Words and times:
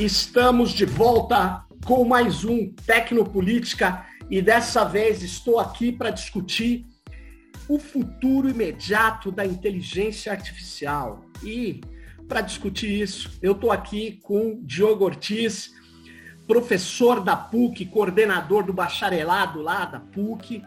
Estamos 0.00 0.70
de 0.70 0.86
volta 0.86 1.62
com 1.84 2.06
mais 2.06 2.42
um 2.42 2.72
Tecnopolítica 2.72 4.06
e 4.30 4.40
dessa 4.40 4.82
vez 4.82 5.22
estou 5.22 5.60
aqui 5.60 5.92
para 5.92 6.08
discutir 6.08 6.86
o 7.68 7.78
futuro 7.78 8.48
imediato 8.48 9.30
da 9.30 9.44
inteligência 9.44 10.32
artificial. 10.32 11.26
E 11.42 11.82
para 12.26 12.40
discutir 12.40 12.90
isso, 12.90 13.38
eu 13.42 13.52
estou 13.52 13.70
aqui 13.70 14.18
com 14.22 14.62
Diogo 14.64 15.04
Ortiz, 15.04 15.70
professor 16.46 17.22
da 17.22 17.36
PUC, 17.36 17.84
coordenador 17.84 18.64
do 18.64 18.72
bacharelado 18.72 19.60
lá 19.60 19.84
da 19.84 20.00
PUC. 20.00 20.64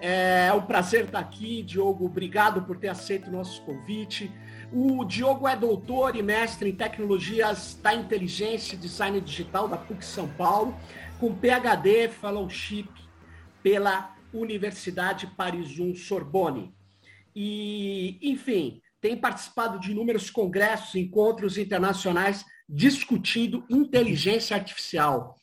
É 0.00 0.52
um 0.52 0.62
prazer 0.62 1.06
estar 1.06 1.18
aqui, 1.18 1.62
Diogo. 1.62 2.06
Obrigado 2.06 2.62
por 2.62 2.76
ter 2.76 2.88
aceito 2.88 3.28
o 3.28 3.32
nosso 3.32 3.62
convite. 3.62 4.30
O 4.72 5.04
Diogo 5.04 5.48
é 5.48 5.56
doutor 5.56 6.14
e 6.14 6.22
mestre 6.22 6.70
em 6.70 6.74
tecnologias 6.74 7.78
da 7.82 7.94
inteligência 7.94 8.74
e 8.74 8.78
design 8.78 9.20
digital 9.20 9.66
da 9.66 9.76
PUC 9.76 10.04
São 10.04 10.28
Paulo, 10.28 10.76
com 11.18 11.34
PhD 11.34 12.08
Fellowship 12.08 12.88
pela 13.62 14.14
Universidade 14.32 15.26
Paris 15.36 15.78
1 15.78 15.96
Sorbonne. 15.96 16.72
E, 17.34 18.18
enfim, 18.22 18.80
tem 19.00 19.16
participado 19.16 19.80
de 19.80 19.90
inúmeros 19.90 20.30
congressos, 20.30 20.94
encontros 20.94 21.58
internacionais 21.58 22.44
discutindo 22.68 23.64
inteligência 23.68 24.56
artificial. 24.56 25.38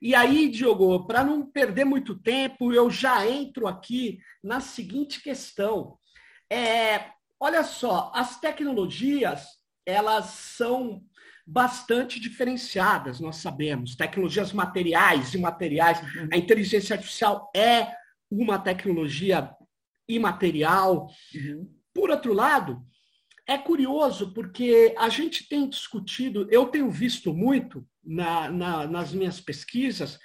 E 0.00 0.14
aí, 0.14 0.48
Diogo, 0.48 1.06
para 1.06 1.22
não 1.22 1.44
perder 1.44 1.84
muito 1.84 2.18
tempo, 2.18 2.72
eu 2.72 2.90
já 2.90 3.28
entro 3.28 3.66
aqui 3.66 4.18
na 4.42 4.60
seguinte 4.60 5.22
questão. 5.22 5.98
É, 6.50 7.10
Olha 7.42 7.64
só, 7.64 8.12
as 8.14 8.38
tecnologias, 8.38 9.46
elas 9.86 10.26
são 10.26 11.02
bastante 11.46 12.20
diferenciadas, 12.20 13.18
nós 13.18 13.36
sabemos. 13.36 13.96
Tecnologias 13.96 14.52
materiais 14.52 15.32
e 15.32 15.38
imateriais. 15.38 16.00
Uhum. 16.02 16.28
A 16.30 16.36
inteligência 16.36 16.94
artificial 16.94 17.50
é 17.56 17.94
uma 18.30 18.58
tecnologia 18.58 19.50
imaterial. 20.06 21.08
Uhum. 21.34 21.66
Por 21.94 22.10
outro 22.10 22.34
lado, 22.34 22.84
é 23.46 23.56
curioso 23.56 24.34
porque 24.34 24.94
a 24.98 25.08
gente 25.08 25.48
tem 25.48 25.66
discutido, 25.66 26.46
eu 26.50 26.66
tenho 26.66 26.90
visto 26.90 27.32
muito 27.32 27.88
na, 28.04 28.50
na, 28.50 28.86
nas 28.86 29.12
minhas 29.12 29.40
pesquisas, 29.40 30.18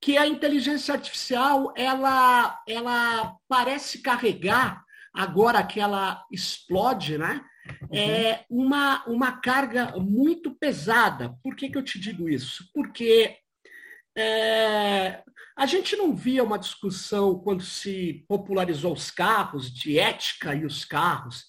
que 0.00 0.16
a 0.16 0.26
inteligência 0.26 0.94
artificial 0.94 1.72
ela, 1.76 2.62
ela 2.68 3.36
parece 3.48 4.00
carregar 4.00 4.84
agora 5.12 5.66
que 5.66 5.80
ela 5.80 6.24
explode, 6.30 7.18
né? 7.18 7.40
Uhum. 7.82 7.98
É 7.98 8.44
uma, 8.48 9.04
uma 9.06 9.32
carga 9.40 9.94
muito 9.98 10.54
pesada. 10.54 11.34
Por 11.42 11.56
que, 11.56 11.68
que 11.68 11.76
eu 11.76 11.82
te 11.82 11.98
digo 11.98 12.28
isso? 12.28 12.70
Porque 12.72 13.36
é, 14.16 15.22
a 15.56 15.66
gente 15.66 15.96
não 15.96 16.14
via 16.14 16.44
uma 16.44 16.58
discussão 16.58 17.38
quando 17.38 17.62
se 17.62 18.24
popularizou 18.28 18.92
os 18.92 19.10
carros, 19.10 19.72
de 19.72 19.98
ética 19.98 20.54
e 20.54 20.64
os 20.64 20.84
carros, 20.84 21.44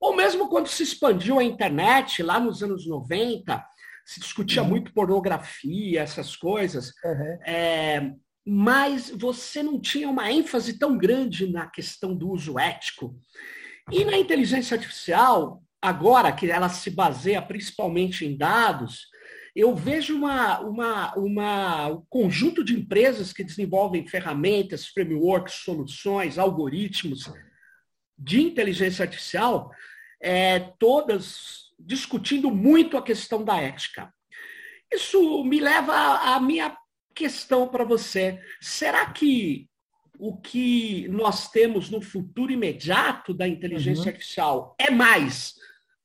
ou 0.00 0.16
mesmo 0.16 0.48
quando 0.48 0.66
se 0.66 0.82
expandiu 0.82 1.38
a 1.38 1.44
internet, 1.44 2.22
lá 2.22 2.40
nos 2.40 2.62
anos 2.62 2.86
90, 2.86 3.62
se 4.10 4.18
discutia 4.18 4.62
uhum. 4.62 4.68
muito 4.68 4.92
pornografia, 4.92 6.00
essas 6.00 6.34
coisas. 6.34 6.92
Uhum. 7.04 7.38
É, 7.46 8.12
mas 8.44 9.08
você 9.08 9.62
não 9.62 9.80
tinha 9.80 10.08
uma 10.08 10.32
ênfase 10.32 10.76
tão 10.76 10.98
grande 10.98 11.46
na 11.48 11.68
questão 11.68 12.12
do 12.12 12.28
uso 12.28 12.58
ético. 12.58 13.16
E 13.92 14.04
na 14.04 14.18
inteligência 14.18 14.74
artificial, 14.74 15.62
agora 15.80 16.32
que 16.32 16.50
ela 16.50 16.68
se 16.68 16.90
baseia 16.90 17.40
principalmente 17.40 18.26
em 18.26 18.36
dados, 18.36 19.06
eu 19.54 19.76
vejo 19.76 20.16
uma, 20.16 20.58
uma, 20.58 21.14
uma, 21.14 21.86
um 21.90 22.04
conjunto 22.08 22.64
de 22.64 22.74
empresas 22.74 23.32
que 23.32 23.44
desenvolvem 23.44 24.08
ferramentas, 24.08 24.88
frameworks, 24.88 25.54
soluções, 25.62 26.36
algoritmos 26.36 27.32
de 28.18 28.42
inteligência 28.42 29.04
artificial, 29.04 29.70
é, 30.20 30.58
todas 30.80 31.69
discutindo 31.84 32.50
muito 32.50 32.96
a 32.96 33.02
questão 33.02 33.44
da 33.44 33.60
ética. 33.60 34.12
Isso 34.92 35.44
me 35.44 35.60
leva 35.60 35.94
à 35.94 36.40
minha 36.40 36.76
questão 37.14 37.68
para 37.68 37.84
você. 37.84 38.40
Será 38.60 39.06
que 39.06 39.68
o 40.18 40.36
que 40.36 41.08
nós 41.08 41.50
temos 41.50 41.88
no 41.88 42.02
futuro 42.02 42.52
imediato 42.52 43.32
da 43.32 43.48
inteligência 43.48 44.04
uhum. 44.04 44.08
artificial 44.08 44.76
é 44.78 44.90
mais 44.90 45.54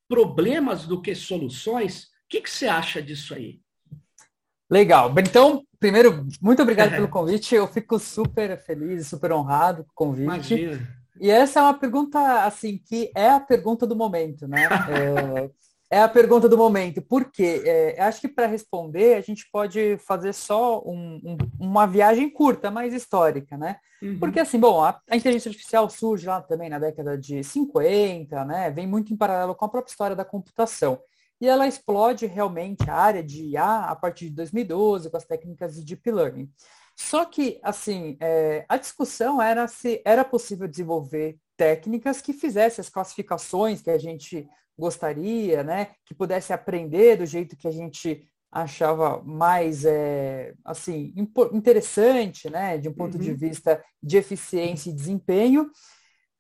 problemas 0.08 0.86
do 0.86 1.02
que 1.02 1.14
soluções? 1.16 2.04
O 2.04 2.08
que, 2.30 2.42
que 2.42 2.50
você 2.50 2.68
acha 2.68 3.02
disso 3.02 3.34
aí? 3.34 3.60
Legal. 4.70 5.14
Então, 5.20 5.64
primeiro, 5.80 6.26
muito 6.42 6.62
obrigado 6.62 6.92
pelo 6.96 7.10
convite. 7.10 7.54
Eu 7.56 7.68
fico 7.68 8.00
super 8.00 8.58
feliz, 8.58 9.08
super 9.08 9.32
honrado 9.32 9.86
com 9.94 10.06
o 10.06 10.08
convite. 10.08 10.24
Imagina. 10.24 11.05
E 11.20 11.30
essa 11.30 11.60
é 11.60 11.64
uma 11.64 11.74
pergunta, 11.74 12.44
assim, 12.44 12.78
que 12.78 13.12
é 13.16 13.30
a 13.30 13.40
pergunta 13.40 13.88
do 13.88 13.96
momento, 13.96 14.48
né? 14.48 14.68
É, 15.92 15.98
é 15.98 16.02
a 16.02 16.10
pergunta 16.10 16.50
do 16.50 16.58
momento. 16.58 17.02
Por 17.02 17.26
quê? 17.32 17.62
É, 17.64 18.02
acho 18.02 18.22
que 18.22 18.28
para 18.28 18.48
responder, 18.48 19.16
a 19.16 19.22
gente 19.22 19.48
pode 19.52 19.98
fazer 20.00 20.34
só 20.34 20.82
um, 20.84 21.22
um, 21.24 21.38
uma 21.60 21.86
viagem 21.86 22.30
curta, 22.30 22.72
mais 22.72 22.94
histórica, 22.94 23.56
né? 23.56 23.78
Uhum. 24.02 24.18
Porque, 24.20 24.40
assim, 24.40 24.60
bom, 24.60 24.84
a, 24.84 25.00
a, 25.10 25.16
inteligência 25.16 25.50
artificial 25.50 25.90
surge 25.90 26.26
lá 26.26 26.42
também 26.42 26.70
na 26.70 26.80
década 26.80 27.18
de 27.18 27.44
50, 27.44 28.44
né? 28.46 28.72
Vem 28.72 28.88
muito 28.88 29.14
em 29.14 29.18
paralelo 29.18 29.56
com 29.56 29.66
a 29.66 29.70
própria 29.70 29.92
história 29.92 30.16
da 30.16 30.26
computação. 30.26 31.00
E 31.40 31.48
ela 31.48 31.68
explode 31.68 32.26
realmente 32.26 32.90
a 32.90 32.96
área 32.96 33.24
de 33.24 33.44
IA 33.44 33.82
a 33.82 33.96
partir 33.96 34.30
de 34.30 34.36
2012, 34.36 35.10
com 35.10 35.18
as 35.18 35.26
técnicas 35.26 35.76
de 35.76 35.84
Deep 35.84 36.12
Learning. 36.12 36.50
Só 36.96 37.26
que, 37.26 37.60
assim, 37.62 38.18
é, 38.22 38.66
a 38.70 38.78
discussão 38.78 39.42
era 39.42 39.68
se 39.68 40.02
era 40.06 40.24
possível 40.24 40.68
desenvolver 40.68 41.38
técnicas 41.58 42.22
que 42.22 42.34
fizessem 42.34 42.82
as 42.82 42.90
classificações 42.90 43.82
que 43.82 43.90
a 43.90 43.98
gente 43.98 44.48
gostaria, 44.78 45.64
né? 45.64 45.92
Que 46.06 46.14
pudesse 46.14 46.54
aprender 46.54 47.18
do 47.18 47.26
jeito 47.26 47.58
que 47.58 47.68
a 47.68 47.72
gente 47.72 48.28
achava 48.52 49.22
mais 49.24 49.84
é, 49.84 50.54
assim 50.64 51.14
interessante, 51.54 52.50
né? 52.50 52.78
De 52.78 52.88
um 52.88 52.94
ponto 52.94 53.16
uhum. 53.16 53.24
de 53.24 53.34
vista 53.34 53.84
de 54.02 54.18
eficiência 54.18 54.90
e 54.90 54.94
desempenho. 54.94 55.70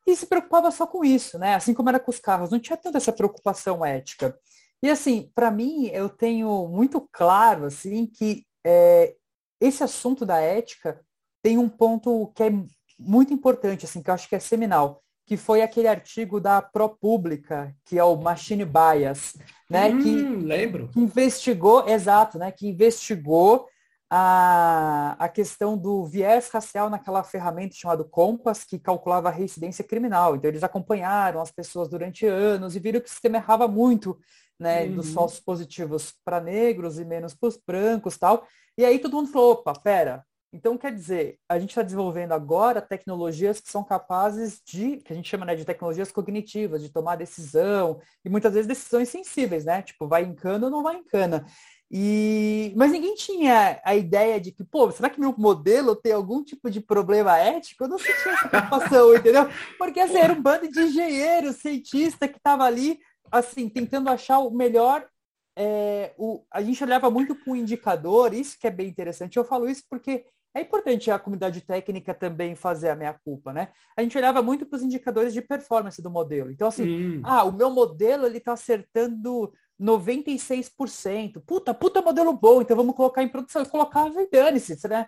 E 0.07 0.15
se 0.15 0.27
preocupava 0.27 0.69
só 0.71 0.85
com 0.85 1.03
isso, 1.03 1.37
né? 1.39 1.55
Assim 1.55 1.73
como 1.73 1.89
era 1.89 1.99
com 1.99 2.11
os 2.11 2.19
carros, 2.19 2.51
não 2.51 2.59
tinha 2.59 2.77
tanta 2.77 2.97
essa 2.97 3.11
preocupação 3.11 3.83
ética. 3.83 4.37
E 4.83 4.89
assim, 4.89 5.31
para 5.33 5.49
mim, 5.49 5.87
eu 5.87 6.07
tenho 6.09 6.67
muito 6.67 7.09
claro 7.11 7.65
assim 7.65 8.05
que 8.05 8.45
é, 8.65 9.15
esse 9.59 9.83
assunto 9.83 10.25
da 10.25 10.39
ética 10.39 10.99
tem 11.41 11.57
um 11.57 11.69
ponto 11.69 12.31
que 12.35 12.43
é 12.43 12.51
muito 12.97 13.33
importante, 13.33 13.85
assim, 13.85 14.01
que 14.01 14.09
eu 14.09 14.13
acho 14.13 14.27
que 14.27 14.35
é 14.35 14.39
seminal, 14.39 15.01
que 15.25 15.37
foi 15.37 15.61
aquele 15.61 15.87
artigo 15.87 16.39
da 16.39 16.61
ProPublica, 16.61 17.75
que 17.85 17.97
é 17.97 18.03
o 18.03 18.15
Machine 18.15 18.65
Bias, 18.65 19.35
né? 19.69 19.89
Hum, 19.89 20.01
que, 20.01 20.45
lembro. 20.45 20.89
Que 20.89 20.99
investigou, 20.99 21.87
exato, 21.87 22.37
né? 22.37 22.51
Que 22.51 22.67
investigou 22.67 23.67
a, 24.09 25.15
a 25.17 25.27
questão 25.27 25.77
do 25.77 26.05
viés 26.05 26.49
racial 26.49 26.89
naquela 26.89 27.23
ferramenta 27.23 27.75
chamada 27.75 28.03
Compass, 28.03 28.63
que 28.63 28.77
calculava 28.77 29.29
a 29.29 29.31
reincidência 29.31 29.83
criminal. 29.83 30.35
Então, 30.35 30.49
eles 30.49 30.63
acompanharam 30.63 31.41
as 31.41 31.51
pessoas 31.51 31.89
durante 31.89 32.25
anos 32.25 32.75
e 32.75 32.79
viram 32.79 33.01
que 33.01 33.07
o 33.07 33.09
sistema 33.09 33.37
errava 33.37 33.67
muito, 33.67 34.17
né? 34.59 34.85
Uhum. 34.85 34.95
Dos 34.95 35.13
falsos 35.13 35.39
positivos 35.39 36.13
para 36.23 36.41
negros 36.41 36.99
e 36.99 37.05
menos 37.05 37.33
para 37.33 37.49
os 37.49 37.57
brancos 37.57 38.17
tal. 38.17 38.47
E 38.77 38.83
aí 38.83 38.99
todo 38.99 39.15
mundo 39.15 39.31
falou, 39.31 39.53
opa, 39.53 39.73
pera, 39.73 40.23
então, 40.55 40.77
quer 40.77 40.93
dizer, 40.93 41.37
a 41.49 41.59
gente 41.59 41.71
está 41.71 41.81
desenvolvendo 41.81 42.31
agora 42.31 42.81
tecnologias 42.81 43.59
que 43.59 43.69
são 43.69 43.83
capazes 43.83 44.61
de, 44.65 44.97
que 44.97 45.11
a 45.11 45.15
gente 45.15 45.27
chama 45.27 45.45
né, 45.45 45.53
de 45.53 45.65
tecnologias 45.65 46.13
cognitivas, 46.13 46.81
de 46.81 46.87
tomar 46.87 47.17
decisão, 47.17 47.99
e 48.23 48.29
muitas 48.29 48.53
vezes 48.53 48.65
decisões 48.65 49.09
sensíveis, 49.09 49.65
né? 49.65 49.81
Tipo, 49.81 50.07
vai 50.07 50.23
em 50.23 50.33
cana 50.33 50.67
ou 50.67 50.71
não 50.71 50.81
vai 50.81 50.95
em 50.95 51.03
cana. 51.03 51.45
E... 51.91 52.71
Mas 52.77 52.93
ninguém 52.93 53.15
tinha 53.15 53.81
a 53.83 53.95
ideia 53.95 54.39
de 54.39 54.53
que, 54.53 54.63
pô, 54.63 54.89
será 54.91 55.09
que 55.09 55.19
meu 55.19 55.35
modelo 55.37 55.93
tem 55.93 56.13
algum 56.13 56.41
tipo 56.41 56.71
de 56.71 56.79
problema 56.79 57.37
ético? 57.37 57.83
Eu 57.83 57.89
não 57.89 57.99
sentia 57.99 58.31
essa 58.31 58.47
preocupação, 58.47 59.13
entendeu? 59.13 59.49
Porque 59.77 59.99
assim, 59.99 60.17
era 60.17 60.31
um 60.31 60.41
bando 60.41 60.71
de 60.71 60.79
engenheiros, 60.79 61.57
cientistas 61.57 62.29
que 62.29 62.37
estava 62.37 62.63
ali, 62.63 62.97
assim, 63.31 63.69
tentando 63.69 64.09
achar 64.09 64.39
o 64.39 64.51
melhor 64.51 65.07
é, 65.57 66.13
o, 66.17 66.43
a 66.51 66.61
gente 66.61 66.83
olhava 66.83 67.09
muito 67.09 67.33
com 67.35 67.51
o 67.51 67.55
indicador, 67.55 68.33
isso 68.33 68.59
que 68.59 68.67
é 68.67 68.71
bem 68.71 68.87
interessante. 68.87 69.37
Eu 69.37 69.45
falo 69.45 69.69
isso 69.69 69.83
porque 69.89 70.25
é 70.53 70.61
importante 70.61 71.09
a 71.09 71.19
comunidade 71.19 71.61
técnica 71.61 72.13
também 72.13 72.55
fazer 72.55 72.89
a 72.89 72.95
minha 72.95 73.13
culpa, 73.13 73.53
né? 73.53 73.69
A 73.95 74.01
gente 74.01 74.17
olhava 74.17 74.41
muito 74.41 74.65
para 74.65 74.77
os 74.77 74.83
indicadores 74.83 75.33
de 75.33 75.41
performance 75.41 76.01
do 76.01 76.09
modelo. 76.09 76.51
Então, 76.51 76.67
assim, 76.67 77.17
hum. 77.17 77.21
ah, 77.23 77.43
o 77.43 77.51
meu 77.51 77.69
modelo 77.69 78.25
ele 78.25 78.37
está 78.37 78.53
acertando 78.53 79.51
96%. 79.79 81.41
Puta, 81.45 81.73
puta 81.73 82.01
modelo 82.01 82.33
bom, 82.33 82.61
então 82.61 82.75
vamos 82.75 82.95
colocar 82.95 83.23
em 83.23 83.29
produção. 83.29 83.61
Eu 83.61 83.69
colocava 83.69 84.21
e 84.21 84.29
dane-se, 84.29 84.87
né? 84.87 85.07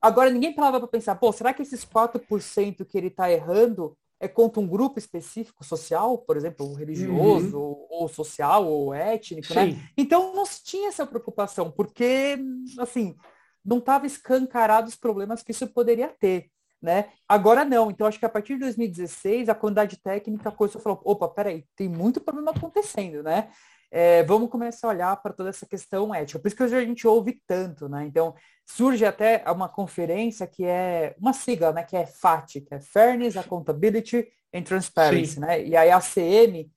Agora, 0.00 0.30
ninguém 0.30 0.54
falava 0.54 0.80
para 0.80 0.88
pensar, 0.88 1.14
pô, 1.14 1.32
será 1.32 1.54
que 1.54 1.62
esses 1.62 1.84
4% 1.84 2.84
que 2.84 2.98
ele 2.98 3.06
está 3.06 3.30
errando 3.30 3.96
é 4.22 4.28
contra 4.28 4.60
um 4.60 4.68
grupo 4.68 5.00
específico 5.00 5.64
social, 5.64 6.16
por 6.16 6.36
exemplo, 6.36 6.72
religioso, 6.74 7.58
uhum. 7.58 7.62
ou, 7.62 8.02
ou, 8.02 8.08
social, 8.08 8.64
ou 8.64 8.94
étnico, 8.94 9.52
né? 9.52 9.76
Então 9.98 10.32
não 10.32 10.44
tinha 10.44 10.88
essa 10.90 11.04
preocupação, 11.04 11.72
porque, 11.72 12.38
assim, 12.78 13.16
não 13.64 13.78
estava 13.78 14.06
escancarado 14.06 14.88
os 14.88 14.94
problemas 14.94 15.42
que 15.42 15.50
isso 15.50 15.66
poderia 15.66 16.06
ter. 16.06 16.48
Né? 16.80 17.10
Agora 17.28 17.64
não, 17.64 17.90
então 17.90 18.06
acho 18.06 18.18
que 18.18 18.24
a 18.24 18.28
partir 18.28 18.54
de 18.54 18.60
2016 18.60 19.48
a 19.48 19.54
quantidade 19.54 19.96
técnica 20.00 20.48
a 20.48 20.52
coisa 20.52 20.80
falou, 20.80 21.00
opa, 21.04 21.28
peraí, 21.28 21.64
tem 21.76 21.88
muito 21.88 22.20
problema 22.20 22.50
acontecendo, 22.50 23.22
né? 23.22 23.50
É, 23.94 24.22
vamos 24.22 24.48
começar 24.48 24.86
a 24.86 24.90
olhar 24.90 25.16
para 25.18 25.34
toda 25.34 25.50
essa 25.50 25.66
questão 25.66 26.14
ética. 26.14 26.38
Por 26.38 26.48
isso 26.48 26.56
que 26.56 26.62
hoje 26.62 26.74
a 26.74 26.80
gente 26.80 27.06
ouve 27.06 27.42
tanto, 27.46 27.90
né? 27.90 28.06
Então 28.06 28.34
surge 28.64 29.04
até 29.04 29.44
uma 29.52 29.68
conferência 29.68 30.46
que 30.46 30.64
é 30.64 31.14
uma 31.18 31.34
sigla, 31.34 31.72
né? 31.72 31.82
Que 31.82 31.98
é 31.98 32.06
FAT, 32.06 32.62
que 32.62 32.74
é 32.74 32.80
Fairness, 32.80 33.36
Accountability 33.36 34.26
and 34.54 34.62
Transparency, 34.62 35.34
Sim. 35.34 35.40
né? 35.40 35.62
E 35.62 35.76
aí 35.76 35.90
a 35.90 35.98
ACM, 35.98 36.70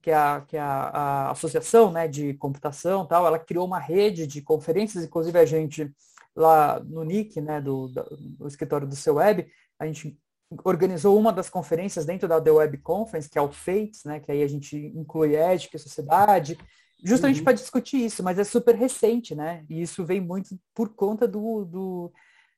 que 0.00 0.12
é 0.12 0.14
a, 0.14 0.44
que 0.46 0.56
é 0.56 0.60
a, 0.60 0.66
a 0.66 1.30
associação, 1.32 1.90
né, 1.90 2.06
de 2.06 2.34
computação, 2.34 3.04
tal, 3.04 3.26
ela 3.26 3.38
criou 3.38 3.66
uma 3.66 3.80
rede 3.80 4.24
de 4.24 4.40
conferências, 4.40 5.04
inclusive 5.04 5.38
a 5.38 5.44
gente 5.44 5.92
lá 6.36 6.78
no 6.80 7.02
NIC, 7.02 7.40
né, 7.40 7.60
do, 7.60 7.88
do 7.88 8.46
escritório 8.46 8.86
do 8.86 8.94
seu 8.94 9.16
web, 9.16 9.46
a 9.76 9.86
gente 9.86 10.16
organizou 10.64 11.18
uma 11.18 11.32
das 11.32 11.48
conferências 11.48 12.04
dentro 12.04 12.28
da 12.28 12.40
The 12.40 12.50
Web 12.50 12.78
Conference, 12.78 13.28
que 13.28 13.38
é 13.38 13.42
o 13.42 13.52
FATES, 13.52 14.04
né, 14.04 14.20
que 14.20 14.32
aí 14.32 14.42
a 14.42 14.48
gente 14.48 14.76
inclui 14.76 15.34
ética 15.34 15.76
e 15.76 15.80
sociedade, 15.80 16.58
justamente 17.02 17.38
uhum. 17.38 17.44
para 17.44 17.52
discutir 17.52 18.04
isso, 18.04 18.22
mas 18.22 18.38
é 18.38 18.44
super 18.44 18.74
recente, 18.74 19.34
né, 19.34 19.64
e 19.68 19.80
isso 19.80 20.04
vem 20.04 20.20
muito 20.20 20.58
por 20.74 20.88
conta 20.90 21.26
do, 21.26 21.64
do 21.64 22.12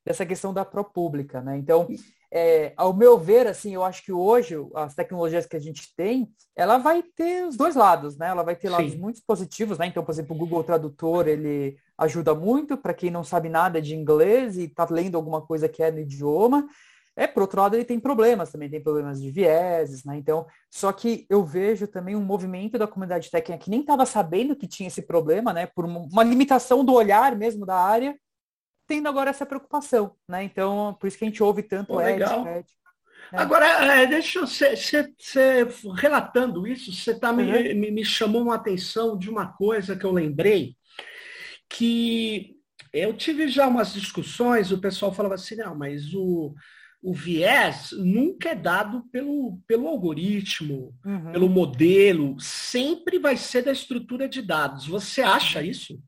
dessa 0.04 0.26
questão 0.26 0.52
da 0.52 0.64
pró-pública, 0.64 1.40
né, 1.42 1.56
então, 1.58 1.86
é, 2.34 2.72
ao 2.78 2.94
meu 2.94 3.18
ver, 3.18 3.46
assim, 3.46 3.74
eu 3.74 3.84
acho 3.84 4.02
que 4.02 4.10
hoje 4.10 4.56
as 4.74 4.94
tecnologias 4.94 5.44
que 5.44 5.54
a 5.54 5.60
gente 5.60 5.94
tem, 5.94 6.32
ela 6.56 6.78
vai 6.78 7.02
ter 7.02 7.46
os 7.46 7.58
dois 7.58 7.76
lados, 7.76 8.16
né, 8.16 8.28
ela 8.28 8.42
vai 8.42 8.56
ter 8.56 8.70
lados 8.70 8.92
Sim. 8.92 8.98
muito 8.98 9.20
positivos, 9.26 9.78
né, 9.78 9.86
então, 9.86 10.02
por 10.02 10.12
exemplo, 10.12 10.34
o 10.34 10.38
Google 10.38 10.64
Tradutor, 10.64 11.28
ele 11.28 11.76
ajuda 11.98 12.34
muito 12.34 12.76
para 12.76 12.94
quem 12.94 13.10
não 13.10 13.22
sabe 13.22 13.50
nada 13.50 13.82
de 13.82 13.94
inglês 13.94 14.56
e 14.56 14.64
está 14.64 14.86
lendo 14.90 15.16
alguma 15.16 15.42
coisa 15.42 15.68
que 15.68 15.82
é 15.82 15.90
no 15.90 16.00
idioma. 16.00 16.66
É, 17.14 17.26
por 17.26 17.42
outro 17.42 17.60
lado, 17.60 17.76
ele 17.76 17.84
tem 17.84 18.00
problemas 18.00 18.50
também, 18.50 18.70
tem 18.70 18.82
problemas 18.82 19.20
de 19.20 19.30
vieses, 19.30 20.02
né? 20.04 20.16
Então, 20.16 20.46
só 20.70 20.92
que 20.92 21.26
eu 21.28 21.44
vejo 21.44 21.86
também 21.86 22.16
um 22.16 22.24
movimento 22.24 22.78
da 22.78 22.86
comunidade 22.86 23.30
técnica 23.30 23.62
que 23.62 23.70
nem 23.70 23.80
estava 23.80 24.06
sabendo 24.06 24.56
que 24.56 24.66
tinha 24.66 24.86
esse 24.86 25.02
problema, 25.02 25.52
né? 25.52 25.66
Por 25.66 25.84
uma 25.84 26.24
limitação 26.24 26.82
do 26.84 26.94
olhar 26.94 27.36
mesmo 27.36 27.66
da 27.66 27.76
área, 27.76 28.16
tendo 28.86 29.08
agora 29.08 29.30
essa 29.30 29.44
preocupação, 29.44 30.14
né? 30.26 30.42
Então, 30.42 30.96
por 30.98 31.06
isso 31.06 31.18
que 31.18 31.24
a 31.24 31.28
gente 31.28 31.42
ouve 31.42 31.62
tanto 31.62 32.00
ética, 32.00 32.12
legal. 32.12 32.46
ética. 32.46 32.82
Né? 33.30 33.38
Agora, 33.38 33.66
é, 33.66 34.06
deixa 34.06 34.38
eu 34.38 34.46
ser, 34.46 35.74
relatando 35.94 36.66
isso, 36.66 36.92
você 36.92 37.14
tá 37.14 37.30
uhum. 37.30 37.36
me, 37.36 37.74
me, 37.74 37.90
me 37.90 38.04
chamou 38.04 38.42
uma 38.42 38.54
atenção 38.54 39.18
de 39.18 39.28
uma 39.28 39.52
coisa 39.52 39.96
que 39.96 40.04
eu 40.04 40.12
lembrei, 40.12 40.76
que 41.68 42.56
eu 42.92 43.14
tive 43.14 43.48
já 43.48 43.66
umas 43.66 43.94
discussões, 43.94 44.70
o 44.70 44.78
pessoal 44.78 45.14
falava 45.14 45.34
assim, 45.34 45.56
não, 45.56 45.74
mas 45.74 46.12
o, 46.12 46.54
o 47.02 47.12
viés 47.12 47.90
nunca 47.92 48.50
é 48.50 48.54
dado 48.54 49.02
pelo, 49.10 49.58
pelo 49.66 49.88
algoritmo, 49.88 50.94
uhum. 51.04 51.32
pelo 51.32 51.48
modelo, 51.48 52.38
sempre 52.38 53.18
vai 53.18 53.36
ser 53.36 53.62
da 53.64 53.72
estrutura 53.72 54.28
de 54.28 54.40
dados. 54.40 54.86
Você 54.86 55.20
acha 55.20 55.62
isso? 55.62 56.00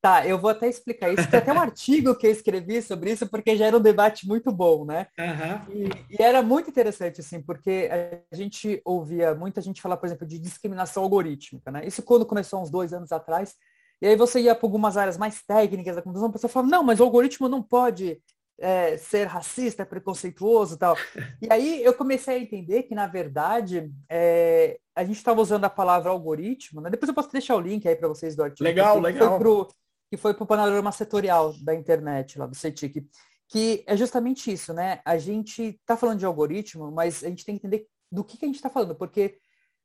Tá, 0.00 0.26
eu 0.26 0.38
vou 0.38 0.50
até 0.50 0.66
explicar 0.66 1.12
isso. 1.12 1.28
Tem 1.30 1.38
até 1.38 1.52
um 1.52 1.60
artigo 1.60 2.14
que 2.14 2.26
eu 2.26 2.30
escrevi 2.30 2.80
sobre 2.80 3.12
isso, 3.12 3.28
porque 3.28 3.54
já 3.54 3.66
era 3.66 3.76
um 3.76 3.82
debate 3.82 4.26
muito 4.26 4.50
bom, 4.50 4.86
né? 4.86 5.08
Uhum. 5.18 5.74
E, 6.08 6.16
e, 6.18 6.22
era 6.22 6.42
muito 6.42 6.70
interessante, 6.70 7.20
assim, 7.20 7.42
porque 7.42 7.90
a 8.32 8.34
gente 8.34 8.80
ouvia 8.82 9.34
muita 9.34 9.60
gente 9.60 9.82
falar, 9.82 9.98
por 9.98 10.06
exemplo, 10.06 10.26
de 10.26 10.38
discriminação 10.38 11.02
algorítmica, 11.02 11.70
né? 11.70 11.86
Isso 11.86 12.02
quando 12.02 12.24
começou 12.24 12.62
uns 12.62 12.70
dois 12.70 12.94
anos 12.94 13.12
atrás, 13.12 13.56
e 14.00 14.06
aí 14.06 14.16
você 14.16 14.40
ia 14.40 14.54
para 14.54 14.66
algumas 14.66 14.96
áreas 14.96 15.18
mais 15.18 15.42
técnicas 15.42 15.96
da 15.96 16.00
computação, 16.00 16.30
a 16.30 16.32
pessoa 16.32 16.50
fala, 16.50 16.66
não, 16.66 16.82
mas 16.82 16.98
o 16.98 17.04
algoritmo 17.04 17.46
não 17.46 17.62
pode 17.62 18.18
é, 18.60 18.96
ser 18.98 19.26
racista, 19.26 19.86
preconceituoso 19.86 20.74
e 20.74 20.78
tal. 20.78 20.96
E 21.40 21.50
aí 21.50 21.82
eu 21.82 21.94
comecei 21.94 22.36
a 22.36 22.38
entender 22.38 22.82
que, 22.84 22.94
na 22.94 23.06
verdade, 23.06 23.90
é, 24.08 24.78
a 24.94 25.02
gente 25.02 25.16
estava 25.16 25.40
usando 25.40 25.64
a 25.64 25.70
palavra 25.70 26.10
algoritmo, 26.10 26.80
né? 26.80 26.90
Depois 26.90 27.08
eu 27.08 27.14
posso 27.14 27.32
deixar 27.32 27.56
o 27.56 27.60
link 27.60 27.88
aí 27.88 27.96
para 27.96 28.08
vocês 28.08 28.36
do 28.36 28.42
artigo. 28.42 28.62
Legal, 28.62 28.96
que 28.96 29.02
legal. 29.02 29.28
Foi 29.30 29.38
pro, 29.38 29.68
que 30.10 30.16
foi 30.16 30.34
para 30.34 30.44
o 30.44 30.46
panorama 30.46 30.92
setorial 30.92 31.54
da 31.62 31.74
internet, 31.74 32.38
lá 32.38 32.46
do 32.46 32.54
CETIC, 32.54 33.08
que 33.48 33.82
é 33.86 33.96
justamente 33.96 34.52
isso, 34.52 34.74
né? 34.74 35.00
A 35.04 35.16
gente 35.16 35.78
está 35.80 35.96
falando 35.96 36.18
de 36.18 36.26
algoritmo, 36.26 36.90
mas 36.92 37.24
a 37.24 37.28
gente 37.28 37.44
tem 37.44 37.56
que 37.56 37.66
entender 37.66 37.86
do 38.12 38.22
que, 38.22 38.36
que 38.36 38.44
a 38.44 38.48
gente 38.48 38.56
está 38.56 38.68
falando, 38.68 38.94
porque 38.94 39.38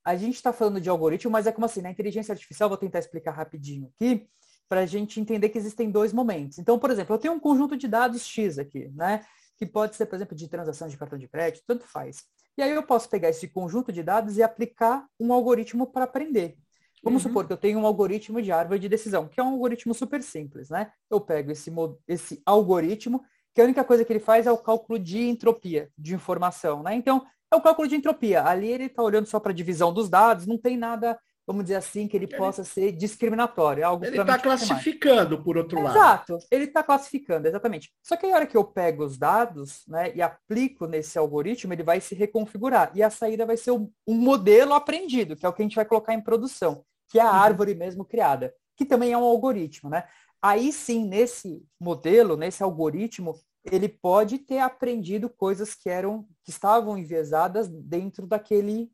a 0.04 0.16
gente 0.16 0.36
está 0.36 0.52
falando 0.52 0.82
de 0.82 0.90
algoritmo, 0.90 1.32
mas 1.32 1.48
é 1.48 1.52
como 1.52 1.66
assim, 1.66 1.82
na 1.82 1.90
inteligência 1.90 2.32
artificial, 2.32 2.70
vou 2.70 2.78
tentar 2.78 3.00
explicar 3.00 3.32
rapidinho 3.32 3.92
aqui, 3.96 4.28
para 4.68 4.82
a 4.82 4.86
gente 4.86 5.20
entender 5.20 5.50
que 5.50 5.58
existem 5.58 5.90
dois 5.90 6.12
momentos. 6.12 6.58
Então, 6.58 6.80
por 6.80 6.90
exemplo, 6.92 7.16
eu 7.16 7.20
tenho 7.20 7.34
um 7.34 7.40
conjunto 7.40 7.78
de 7.78 7.88
dados 7.88 8.26
X 8.26 8.58
aqui, 8.58 8.90
né? 8.96 9.26
Que 9.58 9.66
pode 9.66 9.96
ser, 9.96 10.06
por 10.06 10.16
exemplo, 10.16 10.36
de 10.36 10.48
transação 10.48 10.88
de 10.88 10.98
cartão 10.98 11.18
de 11.18 11.28
crédito, 11.28 11.64
tanto 11.66 11.86
faz. 11.86 12.24
E 12.58 12.62
aí 12.62 12.72
eu 12.72 12.84
posso 12.84 13.10
pegar 13.10 13.30
esse 13.30 13.48
conjunto 13.48 13.92
de 13.92 14.02
dados 14.02 14.38
e 14.38 14.44
aplicar 14.44 15.06
um 15.20 15.32
algoritmo 15.34 15.88
para 15.88 16.06
aprender. 16.06 16.58
Vamos 17.04 17.24
uhum. 17.24 17.30
supor 17.30 17.46
que 17.46 17.54
eu 17.54 17.58
tenho 17.58 17.80
um 17.80 17.86
algoritmo 17.86 18.42
de 18.42 18.52
árvore 18.52 18.80
de 18.80 18.90
decisão, 18.90 19.28
que 19.28 19.40
é 19.40 19.44
um 19.44 19.50
algoritmo 19.50 19.94
super 19.94 20.24
simples, 20.24 20.70
né? 20.70 20.92
Eu 21.10 21.22
pego 21.22 21.52
esse, 21.52 21.72
esse 22.08 22.42
algoritmo, 22.46 23.24
que 23.54 23.62
a 23.62 23.64
única 23.64 23.84
coisa 23.84 24.04
que 24.04 24.12
ele 24.12 24.20
faz 24.20 24.48
é 24.48 24.52
o 24.52 24.58
cálculo 24.58 24.98
de 24.98 25.22
entropia 25.28 25.90
de 25.98 26.16
informação, 26.16 26.82
né? 26.82 26.96
Então, 26.96 27.24
é 27.52 27.56
o 27.56 27.62
cálculo 27.62 27.88
de 27.88 27.96
entropia. 27.96 28.44
Ali 28.44 28.68
ele 28.68 28.86
está 28.86 29.04
olhando 29.04 29.28
só 29.28 29.40
para 29.40 29.52
a 29.52 29.56
divisão 29.56 29.94
dos 29.94 30.10
dados, 30.10 30.48
não 30.48 30.58
tem 30.58 30.76
nada, 30.76 31.20
vamos 31.46 31.64
dizer 31.64 31.76
assim, 31.76 32.08
que 32.08 32.18
ele, 32.18 32.26
ele 32.26 32.38
possa 32.38 32.64
ser 32.64 32.92
discriminatório. 32.92 33.82
É 33.82 33.84
algo 33.84 34.04
ele 34.06 34.20
está 34.20 34.40
classificando, 34.40 35.42
por 35.44 35.58
outro 35.58 35.82
lado. 35.82 35.96
Exato, 35.96 36.38
ele 36.50 36.66
está 36.66 36.82
classificando, 36.82 37.48
exatamente. 37.48 37.92
Só 38.02 38.16
que 38.16 38.26
a 38.26 38.30
hora 38.30 38.48
que 38.48 38.58
eu 38.58 38.64
pego 38.64 39.04
os 39.04 39.18
dados 39.18 39.84
né, 39.88 40.12
e 40.16 40.22
aplico 40.22 40.88
nesse 40.88 41.18
algoritmo, 41.18 41.74
ele 41.74 41.84
vai 41.84 42.02
se 42.02 42.16
reconfigurar. 42.16 42.92
E 42.96 43.04
a 43.04 43.10
saída 43.10 43.46
vai 43.46 43.58
ser 43.58 43.72
um, 43.72 43.90
um 44.08 44.16
modelo 44.16 44.74
aprendido, 44.74 45.36
que 45.36 45.46
é 45.46 45.50
o 45.50 45.54
que 45.54 45.62
a 45.62 45.66
gente 45.66 45.76
vai 45.76 45.86
colocar 45.86 46.14
em 46.14 46.22
produção, 46.22 46.84
que 47.10 47.20
é 47.20 47.22
a 47.22 47.32
uhum. 47.32 47.38
árvore 47.38 47.76
mesmo 47.76 48.04
criada, 48.04 48.54
que 48.76 48.86
também 48.86 49.12
é 49.12 49.18
um 49.18 49.24
algoritmo, 49.24 49.90
né? 49.90 50.06
Aí 50.42 50.72
sim, 50.72 51.06
nesse 51.06 51.64
modelo, 51.80 52.38
nesse 52.38 52.62
algoritmo, 52.62 53.34
ele 53.72 53.90
pode 53.90 54.38
ter 54.38 54.60
aprendido 54.60 55.28
coisas 55.28 55.74
que 55.74 55.90
eram 55.90 56.28
que 56.44 56.52
estavam 56.52 56.98
enviesadas 56.98 57.68
dentro 57.68 58.28
daquele 58.28 58.92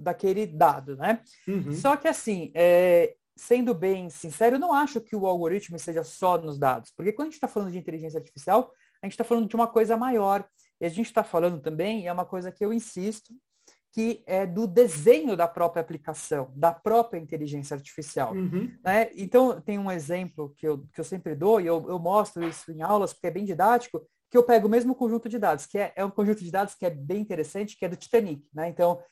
daquele 0.00 0.46
dado, 0.46 0.96
né? 0.96 1.20
Uhum. 1.46 1.72
Só 1.72 1.96
que 1.96 2.08
assim, 2.08 2.50
é, 2.54 3.14
sendo 3.36 3.74
bem 3.74 4.10
sincero, 4.10 4.56
eu 4.56 4.60
não 4.60 4.72
acho 4.72 5.00
que 5.00 5.14
o 5.14 5.26
algoritmo 5.26 5.78
seja 5.78 6.02
só 6.02 6.38
nos 6.38 6.58
dados, 6.58 6.92
porque 6.96 7.12
quando 7.12 7.28
a 7.28 7.30
gente 7.30 7.36
está 7.36 7.48
falando 7.48 7.72
de 7.72 7.78
inteligência 7.78 8.18
artificial, 8.18 8.70
a 9.02 9.06
gente 9.06 9.14
está 9.14 9.24
falando 9.24 9.48
de 9.48 9.54
uma 9.54 9.66
coisa 9.66 9.96
maior. 9.96 10.46
E 10.80 10.86
a 10.86 10.88
gente 10.88 11.06
está 11.06 11.22
falando 11.22 11.60
também, 11.60 12.06
é 12.06 12.12
uma 12.12 12.24
coisa 12.24 12.50
que 12.50 12.64
eu 12.64 12.72
insisto, 12.72 13.34
que 13.92 14.22
é 14.26 14.46
do 14.46 14.66
desenho 14.66 15.36
da 15.36 15.48
própria 15.48 15.80
aplicação, 15.80 16.52
da 16.54 16.72
própria 16.72 17.18
inteligência 17.18 17.74
artificial. 17.74 18.32
Uhum. 18.34 18.72
Né? 18.84 19.10
Então, 19.16 19.60
tem 19.60 19.78
um 19.78 19.90
exemplo 19.90 20.54
que 20.56 20.66
eu, 20.66 20.86
que 20.92 21.00
eu 21.00 21.04
sempre 21.04 21.34
dou, 21.34 21.60
e 21.60 21.66
eu, 21.66 21.84
eu, 21.88 21.98
mostro 21.98 22.46
isso 22.46 22.70
em 22.70 22.82
aulas, 22.82 23.12
porque 23.12 23.26
é 23.26 23.32
bem 23.32 23.44
didático, 23.44 24.06
que 24.30 24.38
eu 24.38 24.44
pego 24.44 24.68
o 24.68 24.70
mesmo 24.70 24.94
conjunto 24.94 25.28
de 25.28 25.38
dados, 25.38 25.66
que 25.66 25.76
é, 25.76 25.92
é 25.96 26.04
um 26.04 26.10
conjunto 26.10 26.42
de 26.44 26.52
dados 26.52 26.74
que 26.74 26.86
é 26.86 26.90
bem 26.90 27.20
interessante, 27.20 27.76
que 27.76 27.84
é 27.84 27.88
do 27.88 27.96
Titanic. 27.96 28.46
Né? 28.54 28.68
Então, 28.68 29.02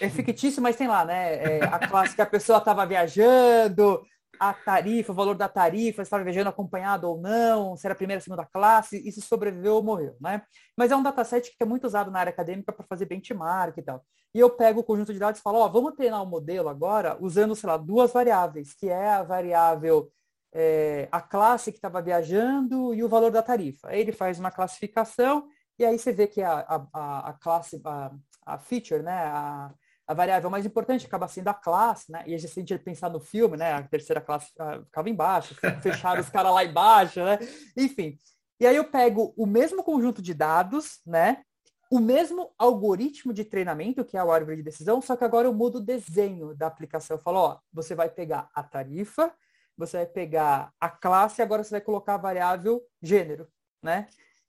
é 0.00 0.08
fictício, 0.08 0.62
mas 0.62 0.76
tem 0.76 0.88
lá, 0.88 1.04
né? 1.04 1.58
É, 1.58 1.64
a 1.64 1.78
classe 1.78 2.14
que 2.14 2.22
a 2.22 2.26
pessoa 2.26 2.58
estava 2.58 2.84
viajando, 2.86 4.02
a 4.38 4.52
tarifa, 4.52 5.12
o 5.12 5.14
valor 5.14 5.34
da 5.34 5.48
tarifa, 5.48 6.02
se 6.04 6.08
estava 6.08 6.22
viajando 6.22 6.48
acompanhado 6.48 7.08
ou 7.08 7.20
não, 7.20 7.76
se 7.76 7.86
era 7.86 7.94
primeira, 7.94 8.20
segunda 8.20 8.44
classe, 8.44 9.02
e 9.06 9.10
se 9.10 9.20
sobreviveu 9.20 9.74
ou 9.74 9.82
morreu, 9.82 10.16
né? 10.20 10.42
Mas 10.76 10.90
é 10.90 10.96
um 10.96 11.02
dataset 11.02 11.50
que 11.50 11.62
é 11.62 11.66
muito 11.66 11.86
usado 11.86 12.10
na 12.10 12.20
área 12.20 12.30
acadêmica 12.30 12.72
para 12.72 12.86
fazer 12.86 13.06
benchmark 13.06 13.76
e 13.78 13.82
tal. 13.82 14.04
E 14.34 14.38
eu 14.38 14.50
pego 14.50 14.80
o 14.80 14.84
conjunto 14.84 15.12
de 15.12 15.18
dados 15.18 15.40
e 15.40 15.42
falo, 15.42 15.58
ó, 15.58 15.68
vamos 15.68 15.94
treinar 15.94 16.22
o 16.22 16.26
um 16.26 16.30
modelo 16.30 16.68
agora 16.68 17.16
usando, 17.20 17.56
sei 17.56 17.68
lá, 17.68 17.76
duas 17.76 18.12
variáveis, 18.12 18.74
que 18.74 18.88
é 18.88 19.10
a 19.10 19.22
variável 19.22 20.10
é, 20.52 21.08
a 21.10 21.20
classe 21.20 21.70
que 21.70 21.78
estava 21.78 22.00
viajando 22.00 22.94
e 22.94 23.02
o 23.02 23.08
valor 23.08 23.30
da 23.30 23.42
tarifa. 23.42 23.88
Aí 23.88 24.00
ele 24.00 24.12
faz 24.12 24.38
uma 24.38 24.50
classificação 24.50 25.46
e 25.78 25.84
aí 25.84 25.98
você 25.98 26.12
vê 26.12 26.26
que 26.26 26.42
a, 26.42 26.86
a, 26.92 27.28
a 27.30 27.32
classe, 27.34 27.80
a, 27.84 28.10
a 28.44 28.58
feature, 28.58 29.02
né, 29.02 29.12
a, 29.12 29.72
a 30.08 30.14
variável 30.14 30.48
mais 30.48 30.64
importante 30.64 31.06
acaba 31.06 31.28
sendo 31.28 31.48
a 31.48 31.54
classe, 31.54 32.10
né? 32.10 32.24
E 32.26 32.34
a 32.34 32.38
gente 32.38 32.78
pensar 32.78 33.10
no 33.10 33.20
filme, 33.20 33.58
né? 33.58 33.74
A 33.74 33.82
terceira 33.82 34.22
classe 34.22 34.50
uh, 34.58 34.82
ficava 34.86 35.10
embaixo, 35.10 35.54
fecharam 35.82 36.22
os 36.22 36.30
caras 36.30 36.52
lá 36.52 36.64
embaixo, 36.64 37.22
né? 37.22 37.38
Enfim. 37.76 38.18
E 38.58 38.66
aí 38.66 38.74
eu 38.74 38.84
pego 38.84 39.34
o 39.36 39.44
mesmo 39.44 39.84
conjunto 39.84 40.22
de 40.22 40.32
dados, 40.32 41.00
né? 41.06 41.42
O 41.90 42.00
mesmo 42.00 42.52
algoritmo 42.58 43.34
de 43.34 43.44
treinamento, 43.44 44.04
que 44.04 44.16
é 44.16 44.20
a 44.20 44.24
árvore 44.24 44.56
de 44.56 44.62
decisão, 44.62 45.00
só 45.00 45.14
que 45.14 45.24
agora 45.24 45.46
eu 45.46 45.54
mudo 45.54 45.76
o 45.76 45.84
desenho 45.84 46.54
da 46.54 46.66
aplicação. 46.66 47.16
Eu 47.16 47.22
falo, 47.22 47.38
ó, 47.38 47.58
você 47.72 47.94
vai 47.94 48.08
pegar 48.08 48.48
a 48.54 48.62
tarifa, 48.62 49.32
você 49.76 49.98
vai 49.98 50.06
pegar 50.06 50.72
a 50.80 50.88
classe 50.88 51.40
e 51.40 51.42
agora 51.42 51.62
você 51.62 51.70
vai 51.70 51.80
colocar 51.82 52.14
a 52.14 52.18
variável 52.18 52.82
gênero, 53.02 53.46
né? 53.82 54.08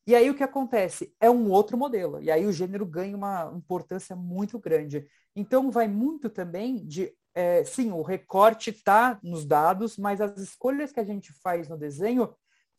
E 0.10 0.16
aí 0.16 0.28
o 0.28 0.34
que 0.34 0.42
acontece? 0.42 1.14
É 1.22 1.30
um 1.30 1.52
outro 1.52 1.78
modelo. 1.78 2.20
E 2.20 2.32
aí 2.32 2.44
o 2.48 2.52
gênero 2.52 2.84
ganha 2.84 3.16
uma 3.16 3.54
importância 3.56 4.16
muito 4.16 4.58
grande. 4.58 5.06
Então 5.36 5.70
vai 5.70 5.88
muito 5.88 6.32
também 6.32 6.84
de 6.84 7.14
é, 7.36 7.64
sim, 7.64 7.92
o 7.92 8.02
recorte 8.02 8.72
está 8.72 9.20
nos 9.22 9.46
dados, 9.46 10.00
mas 10.00 10.20
as 10.20 10.36
escolhas 10.40 10.92
que 10.92 11.00
a 11.00 11.04
gente 11.04 11.32
faz 11.44 11.70
no 11.70 11.78
desenho, 11.78 12.34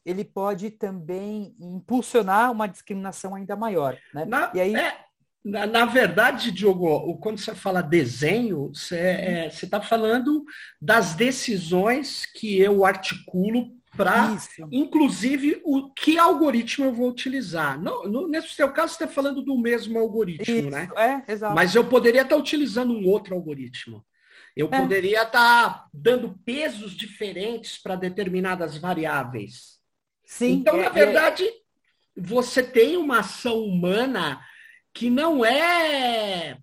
ele 0.05 0.25
pode 0.25 0.73
também 0.73 1.55
impulsionar 1.61 2.51
uma 2.51 2.67
discriminação 2.67 3.37
ainda 3.37 3.55
maior. 3.55 3.97
Né? 4.13 4.25
Na, 4.25 4.51
e 4.53 4.61
aí... 4.61 4.75
É, 4.75 4.99
na, 5.45 5.69
na, 5.69 5.85
verdade, 5.85 6.51
Diogo, 6.51 7.17
quando 7.19 7.39
você 7.39 7.55
fala 7.55 7.81
desenho, 7.81 8.73
você 8.75 8.99
é, 8.99 9.47
está 9.47 9.81
falando 9.81 10.45
das 10.83 11.15
decisões 11.15 12.27
que 12.27 12.59
eu 12.59 12.85
articulo 12.85 13.80
para, 14.05 14.37
inclusive, 14.73 15.61
o 15.65 15.91
que 15.91 16.19
algoritmo 16.19 16.87
eu 16.87 16.93
vou 16.93 17.09
utilizar. 17.09 17.81
No, 17.81 18.09
no, 18.09 18.29
nesse 18.29 18.55
seu 18.55 18.73
caso, 18.73 18.95
você 18.95 19.05
está 19.05 19.15
falando 19.15 19.43
do 19.43 19.59
mesmo 19.59 19.99
algoritmo, 19.99 20.57
Isso, 20.57 20.71
né? 20.71 20.89
É, 20.97 21.33
exato. 21.33 21.55
Mas 21.55 21.75
eu 21.75 21.85
poderia 21.85 22.23
estar 22.23 22.37
utilizando 22.37 22.93
um 22.93 23.07
outro 23.07 23.35
algoritmo. 23.35 24.05
Eu 24.57 24.69
é. 24.73 24.81
poderia 24.81 25.23
estar 25.23 25.87
dando 25.93 26.39
pesos 26.45 26.97
diferentes 26.97 27.79
para 27.79 27.95
determinadas 27.95 28.77
variáveis. 28.77 29.79
Sim, 30.25 30.53
então, 30.53 30.77
é, 30.77 30.85
na 30.85 30.87
é. 30.87 30.91
verdade, 30.91 31.45
é... 31.45 31.53
você 32.17 32.63
tem 32.63 32.97
uma 32.97 33.21
ação 33.21 33.61
humana 33.61 34.41
que 34.93 35.11
não 35.11 35.45
é, 35.45 36.59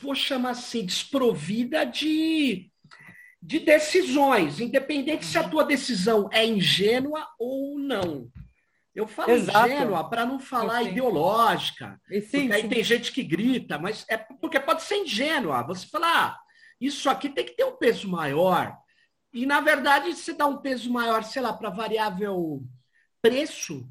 vou 0.00 0.14
chamar 0.14 0.50
assim, 0.50 0.84
desprovida 0.84 1.84
de, 1.84 2.70
de 3.42 3.60
decisões, 3.60 4.60
independente 4.60 5.24
se 5.24 5.38
a 5.38 5.48
tua 5.48 5.64
decisão 5.64 6.28
é 6.32 6.44
ingênua 6.44 7.26
ou 7.38 7.78
não. 7.78 8.30
Eu 8.94 9.06
falo 9.06 9.30
Exato. 9.30 9.68
ingênua 9.68 10.08
para 10.08 10.24
não 10.24 10.40
falar 10.40 10.82
sim. 10.82 10.90
ideológica. 10.90 12.00
Sim, 12.30 12.50
aí 12.50 12.62
sim. 12.62 12.68
tem 12.68 12.82
gente 12.82 13.12
que 13.12 13.22
grita, 13.22 13.78
mas 13.78 14.06
é 14.08 14.16
porque 14.16 14.58
pode 14.58 14.82
ser 14.82 14.96
ingênua. 14.96 15.62
Você 15.64 15.86
falar, 15.86 16.28
ah, 16.28 16.40
isso 16.80 17.10
aqui 17.10 17.28
tem 17.28 17.44
que 17.44 17.52
ter 17.52 17.64
um 17.64 17.76
peso 17.76 18.08
maior. 18.08 18.74
E, 19.32 19.44
na 19.44 19.60
verdade, 19.60 20.14
você 20.14 20.32
dá 20.32 20.46
um 20.46 20.56
peso 20.56 20.90
maior, 20.90 21.22
sei 21.24 21.42
lá, 21.42 21.52
para 21.52 21.68
variável 21.68 22.62
preço, 23.20 23.86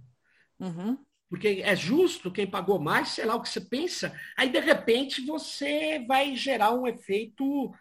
uhum. 0.60 0.98
porque 1.30 1.62
é 1.64 1.76
justo, 1.76 2.32
quem 2.32 2.48
pagou 2.48 2.80
mais, 2.80 3.10
sei 3.10 3.26
lá 3.26 3.36
o 3.36 3.42
que 3.42 3.50
você 3.50 3.62
pensa, 3.62 4.12
aí, 4.36 4.50
de 4.50 4.60
repente, 4.60 5.24
você 5.24 6.04
vai 6.08 6.36
gerar 6.36 6.72
um 6.72 6.88
efeito 6.88 7.72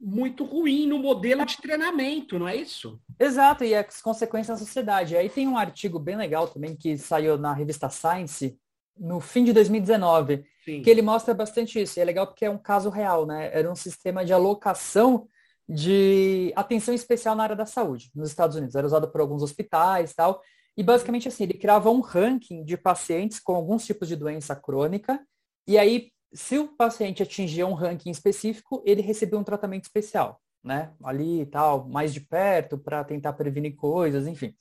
muito 0.00 0.44
ruim 0.44 0.86
no 0.86 0.98
modelo 0.98 1.44
de 1.46 1.56
treinamento, 1.56 2.38
não 2.38 2.48
é 2.48 2.56
isso? 2.56 3.00
Exato, 3.18 3.64
e 3.64 3.74
as 3.74 4.02
consequências 4.02 4.60
na 4.60 4.66
sociedade. 4.66 5.16
Aí 5.16 5.28
tem 5.28 5.48
um 5.48 5.56
artigo 5.56 5.98
bem 5.98 6.16
legal 6.16 6.48
também 6.48 6.76
que 6.76 6.98
saiu 6.98 7.38
na 7.38 7.52
revista 7.52 7.88
Science 7.88 8.58
no 8.96 9.20
fim 9.20 9.44
de 9.44 9.52
2019, 9.52 10.44
Sim. 10.64 10.82
que 10.82 10.90
ele 10.90 11.02
mostra 11.02 11.34
bastante 11.34 11.80
isso. 11.80 11.98
E 11.98 12.02
é 12.02 12.04
legal 12.04 12.26
porque 12.26 12.44
é 12.44 12.50
um 12.50 12.58
caso 12.58 12.90
real, 12.90 13.26
né? 13.26 13.50
Era 13.52 13.70
um 13.70 13.74
sistema 13.74 14.24
de 14.24 14.32
alocação 14.32 15.26
de 15.68 16.52
atenção 16.54 16.94
especial 16.94 17.34
na 17.34 17.42
área 17.42 17.56
da 17.56 17.66
saúde 17.66 18.10
nos 18.14 18.28
Estados 18.28 18.56
Unidos. 18.56 18.74
Era 18.74 18.86
usado 18.86 19.10
por 19.10 19.20
alguns 19.20 19.42
hospitais 19.42 20.10
e 20.10 20.14
tal. 20.14 20.40
E 20.76 20.82
basicamente 20.82 21.28
assim, 21.28 21.44
ele 21.44 21.54
criava 21.54 21.90
um 21.90 22.00
ranking 22.00 22.64
de 22.64 22.76
pacientes 22.76 23.40
com 23.40 23.54
alguns 23.54 23.84
tipos 23.84 24.08
de 24.08 24.16
doença 24.16 24.54
crônica. 24.54 25.20
E 25.66 25.78
aí, 25.78 26.10
se 26.34 26.58
o 26.58 26.68
paciente 26.68 27.22
atingia 27.22 27.66
um 27.66 27.74
ranking 27.74 28.10
específico, 28.10 28.82
ele 28.84 29.00
recebia 29.00 29.38
um 29.38 29.44
tratamento 29.44 29.84
especial, 29.84 30.40
né? 30.62 30.92
Ali 31.02 31.42
e 31.42 31.46
tal, 31.46 31.88
mais 31.88 32.12
de 32.12 32.20
perto, 32.20 32.76
para 32.76 33.04
tentar 33.04 33.32
prevenir 33.34 33.76
coisas, 33.76 34.26
enfim. 34.26 34.54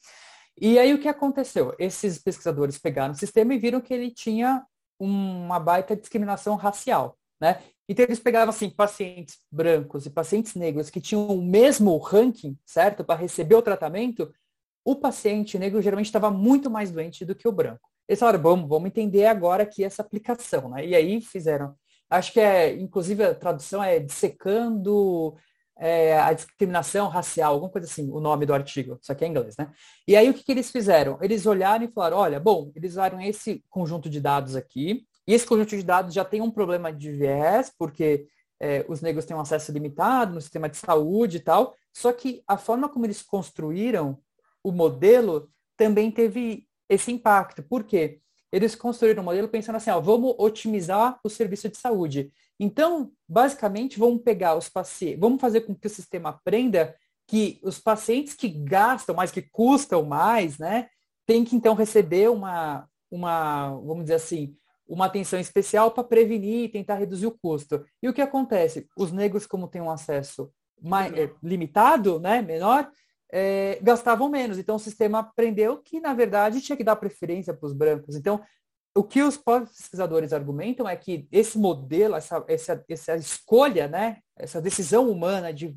E 0.60 0.78
aí 0.78 0.94
o 0.94 1.00
que 1.00 1.08
aconteceu? 1.08 1.76
Esses 1.80 2.20
pesquisadores 2.20 2.78
pegaram 2.78 3.14
o 3.14 3.18
sistema 3.18 3.54
e 3.54 3.58
viram 3.58 3.82
que 3.82 3.94
ele 3.94 4.12
tinha 4.12 4.64
uma 5.00 5.60
baita 5.60 5.96
discriminação 5.96 6.56
racial, 6.56 7.18
né? 7.42 7.62
Então 7.90 8.06
eles 8.06 8.20
pegavam 8.20 8.54
assim 8.54 8.70
pacientes 8.70 9.40
brancos 9.52 10.06
e 10.06 10.10
pacientes 10.10 10.56
negros 10.56 10.90
que 10.90 11.02
tinham 11.02 11.28
o 11.28 11.42
mesmo 11.42 11.98
ranking, 11.98 12.58
certo, 12.66 13.04
para 13.04 13.20
receber 13.20 13.56
o 13.56 13.62
tratamento. 13.62 14.32
O 14.86 14.96
paciente 14.96 15.58
negro 15.58 15.82
geralmente 15.82 16.06
estava 16.06 16.30
muito 16.30 16.70
mais 16.70 16.92
doente 16.92 17.26
do 17.26 17.36
que 17.36 17.48
o 17.48 17.52
branco. 17.52 17.93
Eles 18.08 18.20
falaram, 18.20 18.42
vamos, 18.42 18.70
vamos 18.70 18.88
entender 18.88 19.26
agora 19.26 19.64
aqui 19.64 19.84
essa 19.84 20.02
aplicação, 20.02 20.70
né? 20.70 20.86
E 20.86 20.96
aí 20.96 21.22
fizeram, 21.22 21.76
acho 22.10 22.34
que 22.34 22.40
é, 22.40 22.74
inclusive 22.74 23.24
a 23.24 23.36
tradução 23.36 23.84
é 23.84 24.00
dissecando 24.00 25.36
é, 25.78 26.20
a 26.20 26.34
discriminação 26.34 27.08
racial, 27.08 27.54
alguma 27.54 27.72
coisa 27.72 27.88
assim, 27.88 28.10
o 28.12 28.20
nome 28.20 28.46
do 28.46 28.54
artigo, 28.54 29.00
isso 29.02 29.12
aqui 29.12 29.24
é 29.24 29.28
em 29.28 29.32
inglês, 29.32 29.56
né? 29.58 29.72
E 30.08 30.16
aí 30.16 30.30
o 30.30 30.34
que, 30.34 30.44
que 30.44 30.52
eles 30.52 30.72
fizeram? 30.72 31.18
Eles 31.22 31.46
olharam 31.46 31.86
e 31.86 31.92
falaram, 31.92 32.18
olha, 32.18 32.40
bom, 32.40 32.72
eles 32.76 32.92
usaram 32.94 33.20
esse 33.22 33.64
conjunto 33.70 34.10
de 34.10 34.20
dados 34.20 34.56
aqui, 34.56 35.06
e 35.28 35.34
esse 35.34 35.46
conjunto 35.46 35.76
de 35.76 35.84
dados 35.84 36.14
já 36.14 36.26
tem 36.26 36.42
um 36.42 36.52
problema 36.52 36.92
de 36.92 37.12
viés, 37.12 37.72
porque 37.78 38.28
é, 38.60 38.86
os 38.88 39.02
negros 39.02 39.26
têm 39.26 39.36
um 39.36 39.42
acesso 39.42 39.72
limitado 39.72 40.36
no 40.36 40.42
sistema 40.42 40.70
de 40.70 40.78
saúde 40.78 41.38
e 41.38 41.40
tal, 41.40 41.76
só 41.94 42.12
que 42.12 42.44
a 42.48 42.58
forma 42.58 42.90
como 42.90 43.06
eles 43.06 43.22
construíram 43.22 44.20
o 44.64 44.72
modelo 44.72 45.50
também 45.76 46.10
teve 46.12 46.68
esse 46.90 47.12
impacto. 47.12 47.64
Por 47.64 47.84
quê? 47.84 48.20
Eles 48.52 48.76
construíram 48.76 49.22
um 49.22 49.26
modelo 49.26 49.48
pensando 49.48 49.78
assim, 49.78 49.90
ó, 49.90 50.00
vamos 50.00 50.36
otimizar 50.38 51.20
o 51.24 51.30
serviço 51.30 51.70
de 51.70 51.78
saúde. 51.78 52.32
Então, 52.60 53.12
basicamente, 53.28 53.98
vamos 53.98 54.22
pegar 54.22 54.56
os 54.56 54.70
pacientes, 54.70 55.20
vamos 55.20 55.42
fazer 55.42 55.62
com 55.62 55.74
que 55.74 55.88
o 55.88 55.90
sistema 55.90 56.30
aprenda 56.30 56.96
que 57.28 57.60
os 57.64 57.80
pacientes 57.80 58.34
que 58.34 58.48
gastam 58.48 59.16
mais, 59.16 59.32
que 59.32 59.42
custam 59.42 60.04
mais, 60.04 60.58
né, 60.58 60.88
tem 61.26 61.44
que 61.44 61.56
então 61.56 61.74
receber 61.74 62.30
uma, 62.30 62.88
uma, 63.10 63.70
vamos 63.70 64.04
dizer 64.04 64.16
assim, 64.16 64.56
uma 64.88 65.06
atenção 65.06 65.40
especial 65.40 65.92
para 65.92 66.04
prevenir 66.04 66.66
e 66.66 66.70
tentar 66.70 66.96
reduzir 66.96 67.26
o 67.26 67.38
custo. 67.38 67.84
E 68.02 68.10
o 68.10 68.14
que 68.14 68.22
acontece? 68.22 68.88
Os 68.98 69.12
negros, 69.12 69.46
como 69.46 69.68
têm 69.68 69.82
um 69.82 69.90
acesso 69.90 70.52
mais, 70.82 71.14
é, 71.14 71.32
limitado, 71.42 72.20
né, 72.20 72.42
menor, 72.42 72.92
é, 73.36 73.80
gastavam 73.82 74.30
menos. 74.30 74.60
Então 74.60 74.76
o 74.76 74.80
sistema 74.80 75.20
aprendeu 75.20 75.78
que, 75.78 76.00
na 76.00 76.14
verdade, 76.14 76.62
tinha 76.62 76.78
que 76.78 76.84
dar 76.84 76.96
preferência 76.96 77.52
para 77.52 77.66
os 77.66 77.74
brancos. 77.74 78.16
Então, 78.16 78.40
o 78.96 79.04
que 79.04 79.24
os 79.24 79.36
pesquisadores 79.36 80.32
argumentam 80.32 80.88
é 80.88 80.96
que 80.96 81.28
esse 81.32 81.58
modelo, 81.58 82.16
essa, 82.16 82.46
essa, 82.48 82.86
essa 82.88 83.16
escolha, 83.16 83.88
né, 83.88 84.20
essa 84.36 84.62
decisão 84.62 85.10
humana 85.10 85.52
de 85.52 85.76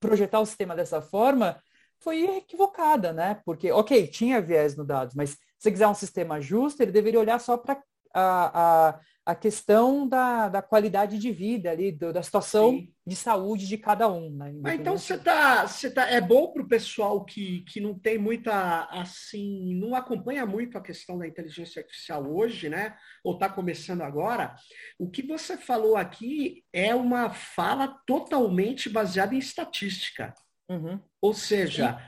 projetar 0.00 0.40
o 0.40 0.46
sistema 0.46 0.74
dessa 0.74 1.00
forma 1.00 1.62
foi 2.00 2.38
equivocada, 2.38 3.12
né? 3.12 3.40
Porque, 3.44 3.70
ok, 3.70 4.08
tinha 4.08 4.40
viés 4.40 4.74
no 4.74 4.84
dados, 4.84 5.14
mas 5.14 5.36
se 5.58 5.70
quiser 5.70 5.86
um 5.86 5.94
sistema 5.94 6.40
justo, 6.40 6.82
ele 6.82 6.90
deveria 6.90 7.20
olhar 7.20 7.38
só 7.38 7.56
para 7.56 7.80
a, 8.12 8.88
a, 8.88 9.00
a 9.24 9.34
questão 9.34 10.08
da, 10.08 10.48
da 10.48 10.62
qualidade 10.62 11.18
de 11.18 11.30
vida 11.30 11.70
ali, 11.70 11.92
do, 11.92 12.12
da 12.12 12.22
situação 12.22 12.70
Sim. 12.70 12.92
de 13.06 13.14
saúde 13.14 13.68
de 13.68 13.76
cada 13.76 14.08
um. 14.08 14.30
Né? 14.30 14.52
Mas 14.60 14.80
então 14.80 14.96
você 14.96 15.18
tá, 15.18 15.66
você 15.66 15.90
tá, 15.90 16.08
é 16.08 16.20
bom 16.20 16.52
para 16.52 16.62
o 16.62 16.68
pessoal 16.68 17.24
que, 17.24 17.60
que 17.68 17.80
não 17.80 17.98
tem 17.98 18.18
muita, 18.18 18.88
assim, 18.90 19.74
não 19.74 19.94
acompanha 19.94 20.46
muito 20.46 20.76
a 20.76 20.82
questão 20.82 21.18
da 21.18 21.26
inteligência 21.26 21.80
artificial 21.80 22.26
hoje, 22.26 22.68
né? 22.68 22.96
Ou 23.22 23.34
está 23.34 23.48
começando 23.48 24.02
agora. 24.02 24.54
O 24.98 25.10
que 25.10 25.22
você 25.22 25.56
falou 25.56 25.96
aqui 25.96 26.64
é 26.72 26.94
uma 26.94 27.30
fala 27.30 27.88
totalmente 28.06 28.88
baseada 28.88 29.34
em 29.34 29.38
estatística. 29.38 30.34
Uhum. 30.68 31.00
Ou 31.20 31.34
seja, 31.34 31.98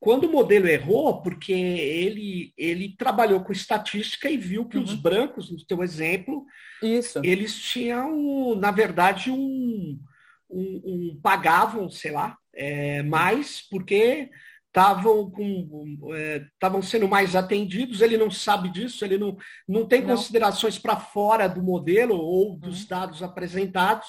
quando 0.00 0.24
o 0.24 0.32
modelo 0.32 0.66
errou, 0.66 1.20
porque 1.20 1.52
ele, 1.52 2.54
ele 2.56 2.96
trabalhou 2.96 3.40
com 3.42 3.52
estatística 3.52 4.30
e 4.30 4.36
viu 4.38 4.64
que 4.64 4.78
uhum. 4.78 4.82
os 4.82 4.94
brancos, 4.94 5.50
no 5.50 5.62
teu 5.66 5.82
exemplo, 5.82 6.46
Isso. 6.82 7.20
eles 7.22 7.54
tinham, 7.60 8.56
na 8.56 8.70
verdade, 8.70 9.30
um, 9.30 10.00
um, 10.48 10.82
um 10.84 11.20
pagavam, 11.22 11.90
sei 11.90 12.12
lá, 12.12 12.38
é, 12.54 13.02
mais, 13.02 13.60
porque 13.60 14.30
estavam 14.68 15.30
estavam 16.54 16.80
é, 16.80 16.82
sendo 16.82 17.06
mais 17.06 17.36
atendidos, 17.36 18.00
ele 18.00 18.16
não 18.16 18.30
sabe 18.30 18.70
disso, 18.70 19.04
ele 19.04 19.18
não, 19.18 19.36
não 19.68 19.84
tem 19.84 20.00
não. 20.00 20.16
considerações 20.16 20.78
para 20.78 20.96
fora 20.96 21.46
do 21.46 21.62
modelo 21.62 22.16
ou 22.16 22.56
dos 22.56 22.82
uhum. 22.82 22.88
dados 22.88 23.22
apresentados. 23.22 24.08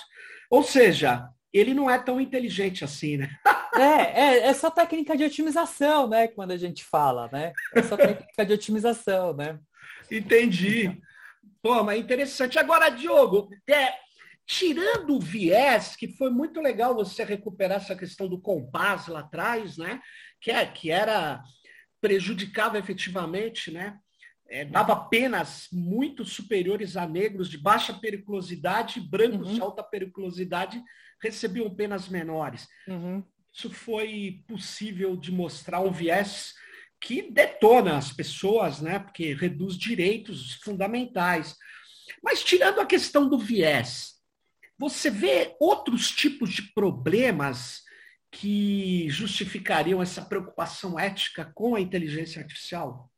Ou 0.49 0.63
seja, 0.63 1.27
ele 1.53 1.73
não 1.73 1.89
é 1.89 1.97
tão 1.99 2.19
inteligente 2.19 2.83
assim, 2.83 3.17
né? 3.17 3.29
É, 3.75 4.21
é, 4.21 4.37
é 4.47 4.53
só 4.53 4.69
técnica 4.69 5.15
de 5.15 5.23
otimização, 5.23 6.07
né? 6.07 6.27
Quando 6.27 6.51
a 6.51 6.57
gente 6.57 6.83
fala, 6.83 7.29
né? 7.31 7.53
É 7.73 7.83
só 7.83 7.95
técnica 7.97 8.45
de 8.45 8.53
otimização, 8.53 9.33
né? 9.33 9.59
Entendi. 10.09 11.01
Pô, 11.61 11.83
mas 11.83 11.99
interessante. 11.99 12.59
Agora, 12.59 12.89
Diogo, 12.89 13.49
é, 13.69 13.93
tirando 14.45 15.15
o 15.15 15.19
viés, 15.19 15.95
que 15.95 16.07
foi 16.09 16.29
muito 16.29 16.59
legal 16.59 16.95
você 16.95 17.23
recuperar 17.23 17.77
essa 17.77 17.95
questão 17.95 18.27
do 18.27 18.41
compás 18.41 19.07
lá 19.07 19.19
atrás, 19.19 19.77
né? 19.77 20.01
Que, 20.39 20.51
é, 20.51 20.65
que 20.65 20.91
era 20.91 21.41
prejudicava 22.01 22.79
efetivamente, 22.79 23.71
né? 23.71 23.97
É, 24.53 24.65
dava 24.65 24.93
penas 24.97 25.69
muito 25.71 26.25
superiores 26.25 26.97
a 26.97 27.07
negros 27.07 27.49
de 27.49 27.57
baixa 27.57 27.93
periculosidade, 27.93 28.99
brancos 28.99 29.47
uhum. 29.47 29.53
de 29.53 29.61
alta 29.61 29.81
periculosidade 29.81 30.83
recebiam 31.21 31.73
penas 31.73 32.09
menores. 32.09 32.67
Uhum. 32.85 33.23
Isso 33.53 33.69
foi 33.69 34.43
possível 34.47 35.15
de 35.15 35.31
mostrar 35.31 35.79
um 35.79 35.91
viés 35.91 36.53
que 36.99 37.31
detona 37.31 37.97
as 37.97 38.11
pessoas, 38.11 38.81
né? 38.81 38.99
Porque 38.99 39.33
reduz 39.33 39.77
direitos 39.77 40.55
fundamentais. 40.55 41.55
Mas 42.21 42.43
tirando 42.43 42.79
a 42.79 42.85
questão 42.85 43.29
do 43.29 43.37
viés, 43.37 44.15
você 44.77 45.09
vê 45.09 45.55
outros 45.59 46.11
tipos 46.11 46.51
de 46.51 46.63
problemas 46.73 47.83
que 48.31 49.09
justificariam 49.09 50.01
essa 50.01 50.21
preocupação 50.21 50.97
ética 50.97 51.51
com 51.53 51.75
a 51.75 51.81
inteligência 51.81 52.41
artificial? 52.41 53.10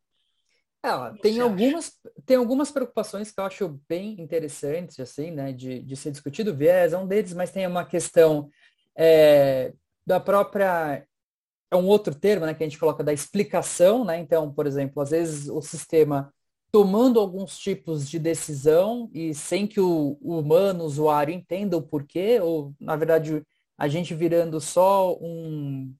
Ela 0.84 1.16
tem 1.22 1.40
algumas, 1.40 1.92
tem 2.26 2.36
algumas 2.36 2.70
preocupações 2.70 3.30
que 3.30 3.40
eu 3.40 3.44
acho 3.44 3.80
bem 3.88 4.20
interessantes, 4.20 5.00
assim, 5.00 5.30
né, 5.30 5.50
de, 5.50 5.80
de 5.80 5.96
ser 5.96 6.10
discutido. 6.10 6.50
O 6.50 6.54
viés 6.54 6.92
é 6.92 6.98
um 6.98 7.06
deles, 7.06 7.32
mas 7.32 7.50
tem 7.50 7.66
uma 7.66 7.86
questão 7.86 8.50
é, 8.94 9.72
da 10.06 10.20
própria 10.20 11.02
é 11.70 11.76
um 11.76 11.86
outro 11.86 12.14
termo, 12.14 12.44
né, 12.44 12.52
que 12.52 12.62
a 12.62 12.66
gente 12.66 12.78
coloca 12.78 13.02
da 13.02 13.14
explicação, 13.14 14.04
né? 14.04 14.18
Então, 14.18 14.52
por 14.52 14.66
exemplo, 14.66 15.02
às 15.02 15.10
vezes 15.10 15.48
o 15.48 15.62
sistema 15.62 16.32
tomando 16.70 17.18
alguns 17.18 17.56
tipos 17.58 18.08
de 18.08 18.18
decisão 18.18 19.08
e 19.14 19.32
sem 19.32 19.66
que 19.66 19.80
o, 19.80 20.18
o 20.20 20.38
humano, 20.38 20.84
o 20.84 20.86
usuário, 20.86 21.32
entenda 21.32 21.76
o 21.76 21.82
porquê, 21.82 22.40
ou, 22.40 22.74
na 22.78 22.94
verdade, 22.94 23.42
a 23.78 23.88
gente 23.88 24.14
virando 24.14 24.60
só 24.60 25.16
um, 25.20 25.94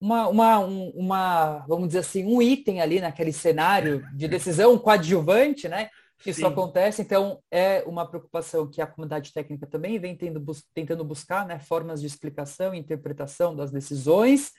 uma, 0.00 0.28
uma, 0.28 0.58
um, 0.58 0.90
uma, 0.90 1.58
vamos 1.66 1.88
dizer 1.88 2.00
assim, 2.00 2.24
um 2.24 2.40
item 2.40 2.80
ali 2.80 3.00
naquele 3.00 3.32
cenário 3.32 4.06
de 4.14 4.28
decisão 4.28 4.74
um 4.74 4.78
coadjuvante, 4.78 5.68
né? 5.68 5.88
Que 6.18 6.30
isso 6.30 6.46
acontece, 6.46 7.02
então 7.02 7.40
é 7.50 7.84
uma 7.86 8.06
preocupação 8.06 8.68
que 8.70 8.80
a 8.80 8.86
comunidade 8.86 9.32
técnica 9.32 9.66
também 9.66 9.98
vem 9.98 10.16
tendo, 10.16 10.42
tentando 10.74 11.04
buscar, 11.04 11.46
né? 11.46 11.58
Formas 11.58 12.00
de 12.00 12.06
explicação 12.06 12.74
e 12.74 12.78
interpretação 12.78 13.54
das 13.54 13.70
decisões, 13.70 14.50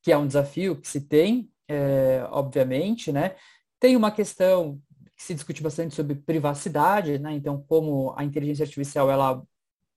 que 0.00 0.12
é 0.12 0.16
um 0.16 0.26
desafio 0.26 0.76
que 0.76 0.88
se 0.88 1.00
tem, 1.00 1.50
é, 1.68 2.24
obviamente, 2.30 3.10
né? 3.10 3.34
Tem 3.80 3.96
uma 3.96 4.12
questão 4.12 4.80
que 5.16 5.22
se 5.22 5.34
discute 5.34 5.62
bastante 5.62 5.94
sobre 5.94 6.14
privacidade, 6.14 7.18
né? 7.18 7.32
Então, 7.34 7.64
como 7.68 8.14
a 8.16 8.24
inteligência 8.24 8.64
artificial 8.64 9.10
ela 9.10 9.42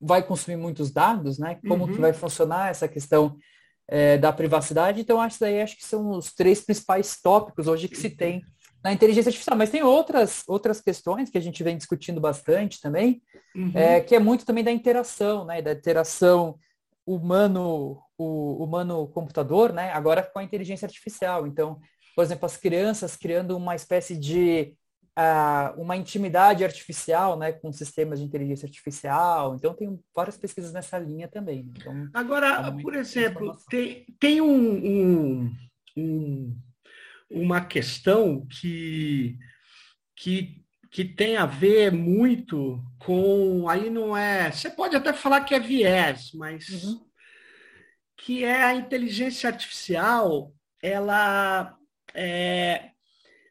vai 0.01 0.23
consumir 0.23 0.57
muitos 0.57 0.91
dados, 0.91 1.37
né? 1.37 1.59
Como 1.67 1.85
uhum. 1.85 1.93
que 1.93 1.99
vai 1.99 2.13
funcionar 2.13 2.71
essa 2.71 2.87
questão 2.87 3.37
é, 3.87 4.17
da 4.17 4.33
privacidade. 4.33 5.01
Então, 5.01 5.21
acho 5.21 5.37
que 5.37 5.45
acho 5.45 5.77
que 5.77 5.85
são 5.85 6.11
os 6.11 6.33
três 6.33 6.61
principais 6.61 7.19
tópicos 7.21 7.67
hoje 7.67 7.87
que 7.87 7.97
se 7.97 8.09
tem 8.09 8.43
na 8.83 8.93
inteligência 8.93 9.29
artificial. 9.29 9.57
Mas 9.57 9.69
tem 9.69 9.83
outras, 9.83 10.43
outras 10.47 10.79
questões 10.79 11.29
que 11.29 11.37
a 11.37 11.41
gente 11.41 11.63
vem 11.63 11.77
discutindo 11.77 12.21
bastante 12.21 12.79
também, 12.79 13.21
uhum. 13.55 13.71
é, 13.73 13.99
que 13.99 14.15
é 14.15 14.19
muito 14.19 14.45
também 14.45 14.63
da 14.63 14.71
interação, 14.71 15.45
né? 15.45 15.61
Da 15.61 15.71
interação 15.73 16.59
humano, 17.05 17.99
o 18.17 18.63
humano-computador, 18.63 19.73
né? 19.73 19.91
Agora 19.91 20.23
com 20.23 20.39
a 20.39 20.43
inteligência 20.43 20.85
artificial. 20.85 21.47
Então, 21.47 21.79
por 22.15 22.23
exemplo, 22.23 22.45
as 22.45 22.57
crianças 22.57 23.15
criando 23.15 23.57
uma 23.57 23.75
espécie 23.75 24.15
de 24.15 24.75
uh, 25.17 25.81
uma 25.81 25.95
intimidade 25.95 26.63
artificial, 26.63 27.37
né, 27.37 27.51
com 27.51 27.71
sistemas 27.71 28.19
de 28.19 28.25
inteligência 28.25 28.65
artificial. 28.65 29.55
Então 29.55 29.73
tem 29.73 29.99
várias 30.15 30.37
pesquisas 30.37 30.73
nessa 30.73 30.97
linha 30.97 31.27
também. 31.27 31.63
Né? 31.63 31.73
Então, 31.77 32.09
Agora, 32.13 32.67
é 32.67 32.81
por 32.81 32.93
exemplo, 32.95 33.57
tem, 33.69 34.05
tem 34.19 34.41
um, 34.41 34.85
um, 34.85 35.55
um, 35.97 36.57
uma 37.29 37.61
questão 37.61 38.45
que, 38.47 39.37
que 40.15 40.65
que 40.91 41.03
tem 41.03 41.35
a 41.35 41.45
ver 41.45 41.91
muito 41.91 42.81
com. 42.99 43.67
Aí 43.67 43.89
não 43.89 44.15
é. 44.15 44.49
Você 44.49 44.69
pode 44.69 44.95
até 44.95 45.11
falar 45.11 45.41
que 45.41 45.53
é 45.53 45.59
viés, 45.59 46.31
mas. 46.33 46.69
Uhum. 46.69 47.05
Que 48.17 48.45
é 48.45 48.63
a 48.63 48.73
inteligência 48.73 49.49
artificial, 49.49 50.53
ela 50.81 51.77
é, 52.13 52.91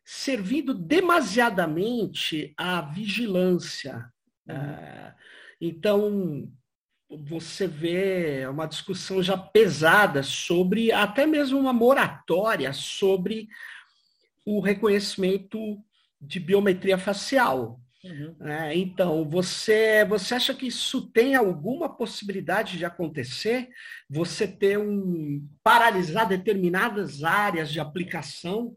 servindo 0.05 0.75
demasiadamente 0.75 2.53
à 2.57 2.83
vigilância. 2.83 4.13
Uhum. 4.47 4.55
É, 4.55 5.15
então, 5.61 6.53
você 7.09 7.67
vê 7.67 8.47
uma 8.47 8.67
discussão 8.67 9.23
já 9.23 9.37
pesada 9.37 10.23
sobre 10.23 10.93
até 10.93 11.27
mesmo 11.27 11.59
uma 11.59 11.73
moratória 11.73 12.73
sobre 12.73 13.49
o 14.45 14.61
reconhecimento 14.61 15.59
de 16.21 16.39
biometria 16.39 16.99
facial. 16.99 17.81
Uhum. 18.05 18.37
É, 18.47 18.77
então, 18.77 19.27
você, 19.27 20.05
você 20.05 20.35
acha 20.35 20.53
que 20.53 20.67
isso 20.67 21.11
tem 21.11 21.35
alguma 21.35 21.89
possibilidade 21.89 22.77
de 22.77 22.85
acontecer? 22.85 23.69
Você 24.11 24.47
ter 24.47 24.79
um 24.79 25.49
paralisar 25.63 26.29
determinadas 26.29 27.25
áreas 27.25 27.73
de 27.73 27.81
aplicação 27.81 28.77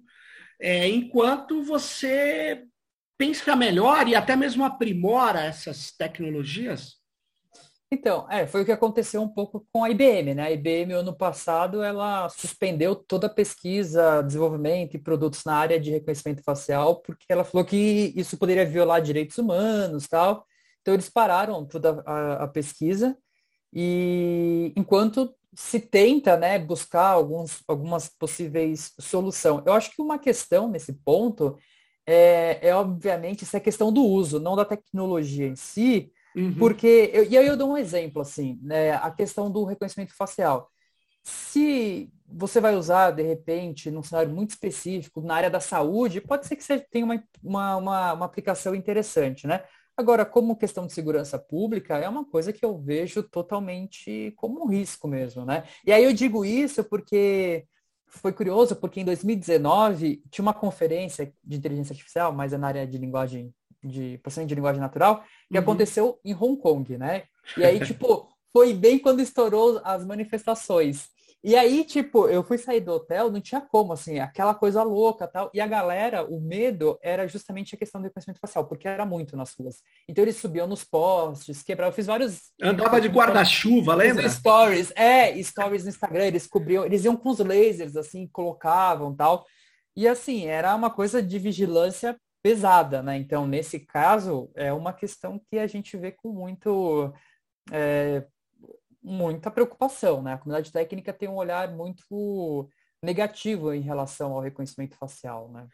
é, 0.60 0.88
enquanto 0.90 1.64
você 1.64 2.64
pensa 3.18 3.56
melhor 3.56 4.08
e 4.08 4.16
até 4.16 4.36
mesmo 4.36 4.64
aprimora 4.64 5.42
essas 5.42 5.92
tecnologias? 5.92 6.98
Então, 7.90 8.30
é, 8.30 8.46
foi 8.46 8.64
o 8.64 8.66
que 8.66 8.72
aconteceu 8.72 9.22
um 9.22 9.30
pouco 9.30 9.66
com 9.72 9.82
a 9.84 9.90
IBM, 9.90 10.36
né? 10.36 10.44
A 10.44 10.52
IBM, 10.52 10.92
ano 10.92 11.16
passado, 11.16 11.82
ela 11.82 12.28
suspendeu 12.28 12.94
toda 12.94 13.28
a 13.28 13.34
pesquisa, 13.34 14.22
desenvolvimento 14.22 14.96
e 14.96 15.00
produtos 15.00 15.46
na 15.46 15.56
área 15.56 15.80
de 15.80 15.92
reconhecimento 15.92 16.44
facial, 16.44 16.98
porque 16.98 17.26
ela 17.30 17.46
falou 17.46 17.66
que 17.66 18.14
isso 18.14 18.38
poderia 18.38 18.66
violar 18.66 19.02
direitos 19.02 19.38
humanos 19.38 20.06
tal. 20.06 20.46
Então, 20.82 20.94
eles 20.94 21.10
pararam 21.10 21.66
toda 21.66 22.04
a, 22.06 22.44
a 22.44 22.48
pesquisa 22.48 23.18
e 23.74 24.74
enquanto 24.76 25.34
se 25.58 25.80
tenta 25.80 26.38
né, 26.38 26.60
buscar 26.60 27.08
alguns, 27.08 27.64
algumas 27.68 28.08
possíveis 28.08 28.94
soluções. 29.00 29.64
Eu 29.66 29.74
acho 29.74 29.90
que 29.90 30.00
uma 30.00 30.20
questão 30.20 30.70
nesse 30.70 30.94
ponto 30.94 31.58
é, 32.06 32.60
é 32.62 32.76
obviamente 32.76 33.44
essa 33.44 33.60
questão 33.60 33.92
do 33.92 34.04
uso, 34.04 34.40
não 34.40 34.56
da 34.56 34.64
tecnologia 34.64 35.48
em 35.48 35.56
si, 35.56 36.12
uhum. 36.36 36.54
porque, 36.60 37.10
eu, 37.12 37.24
e 37.24 37.36
aí 37.36 37.48
eu 37.48 37.58
dou 37.58 37.72
um 37.72 37.78
exemplo, 37.78 38.22
assim, 38.22 38.60
né, 38.62 38.92
a 38.98 39.10
questão 39.10 39.50
do 39.50 39.66
reconhecimento 39.66 40.16
facial. 40.16 40.70
Se 41.24 42.14
você 42.28 42.62
vai 42.62 42.76
usar, 42.76 43.10
de 43.10 43.24
repente, 43.24 43.90
num 43.90 44.04
cenário 44.04 44.30
muito 44.30 44.52
específico, 44.52 45.22
na 45.22 45.34
área 45.34 45.50
da 45.50 45.60
saúde, 45.60 46.22
pode 46.22 46.46
ser 46.46 46.56
que 46.56 46.64
você 46.64 46.80
tenha 46.80 47.04
uma, 47.04 47.24
uma, 47.42 47.78
uma, 47.78 48.14
uma 48.14 48.26
aplicação 48.28 48.76
interessante, 48.76 49.48
né? 49.48 49.64
Agora, 49.98 50.24
como 50.24 50.56
questão 50.56 50.86
de 50.86 50.94
segurança 50.94 51.40
pública, 51.40 51.98
é 51.98 52.08
uma 52.08 52.24
coisa 52.24 52.54
que 52.54 52.64
eu 52.64 52.78
vejo 52.78 53.24
totalmente 53.24 54.32
como 54.36 54.64
um 54.64 54.68
risco 54.68 55.08
mesmo, 55.08 55.44
né? 55.44 55.64
E 55.84 55.92
aí 55.92 56.04
eu 56.04 56.14
digo 56.14 56.46
isso 56.46 56.84
porque 56.84 57.66
foi 58.08 58.32
curioso, 58.32 58.76
porque 58.76 59.02
em 59.02 59.06
2019 59.06 60.22
tinha 60.30 60.44
uma 60.44 60.54
conferência 60.54 61.34
de 61.44 61.58
inteligência 61.58 61.94
artificial, 61.94 62.32
mas 62.32 62.54
é 62.54 62.58
na 62.60 62.68
área 62.68 62.86
de 62.86 62.96
linguagem, 62.96 63.52
de 63.84 64.20
processamento 64.20 64.50
de 64.50 64.56
linguagem 64.56 64.80
natural, 64.80 65.24
que 65.50 65.58
uhum. 65.58 65.64
aconteceu 65.64 66.20
em 66.24 66.34
Hong 66.34 66.62
Kong, 66.62 66.96
né? 66.96 67.24
E 67.58 67.66
aí, 67.66 67.80
tipo, 67.84 68.30
foi 68.54 68.74
bem 68.74 69.00
quando 69.00 69.20
estourou 69.20 69.82
as 69.84 70.06
manifestações. 70.06 71.10
E 71.44 71.56
aí, 71.56 71.86
tipo, 71.86 72.28
eu 72.28 72.44
fui 72.44 72.58
sair 72.58 72.82
do 72.82 72.92
hotel, 72.92 73.32
não 73.32 73.40
tinha 73.40 73.62
como, 73.62 73.94
assim, 73.94 74.20
aquela 74.20 74.56
coisa 74.56 74.84
louca 74.84 75.28
tal. 75.28 75.50
E 75.54 75.62
a 75.62 75.68
galera, 75.68 76.26
o 76.26 76.42
medo 76.42 76.98
era 77.02 77.28
justamente 77.28 77.76
a 77.76 77.78
questão 77.78 78.02
do 78.02 78.06
reconhecimento 78.06 78.40
facial, 78.40 78.66
porque 78.66 78.88
era 78.88 79.06
muito 79.06 79.38
nas 79.38 79.54
ruas. 79.54 79.82
Então 80.10 80.24
eles 80.24 80.38
subiam 80.38 80.68
nos 80.68 80.84
postes, 80.84 81.62
quebravam, 81.62 81.92
eu 81.92 81.96
fiz 81.96 82.08
vários. 82.08 82.52
Andava 82.62 83.00
de 83.00 83.08
guarda-chuva, 83.08 83.94
lembra? 83.96 84.28
Stories, 84.30 84.92
é, 84.96 85.42
stories 85.42 85.84
no 85.84 85.90
Instagram, 85.90 86.26
eles 86.26 86.48
cobriam, 86.48 86.86
eles 86.86 87.06
iam 87.06 87.16
com 87.16 87.30
os 87.30 87.40
lasers, 87.40 87.96
assim, 87.96 88.28
colocavam 88.28 89.16
tal. 89.16 89.46
E 89.96 90.08
assim, 90.08 90.46
era 90.46 90.76
uma 90.76 90.90
coisa 90.90 91.24
de 91.24 91.40
vigilância 91.40 92.16
pesada, 92.42 93.02
né? 93.02 93.18
Então, 93.18 93.48
nesse 93.48 93.80
caso, 93.80 94.50
é 94.56 94.72
uma 94.72 94.94
questão 94.94 95.40
que 95.50 95.58
a 95.60 95.68
gente 95.68 95.98
vê 95.98 96.12
com 96.12 96.32
muito. 96.32 97.14
É, 97.72 98.26
muita 99.08 99.50
preocupação, 99.50 100.22
né? 100.22 100.34
A 100.34 100.38
comunidade 100.38 100.72
técnica 100.72 101.14
tem 101.14 101.30
um 101.30 101.36
olhar 101.36 101.72
muito 101.72 102.70
negativo 103.02 103.74
em 103.74 103.82
relação 103.82 104.34
ao 104.34 104.42
reconhecimento 104.42 104.96
facial, 104.96 105.50
né? 105.52 105.68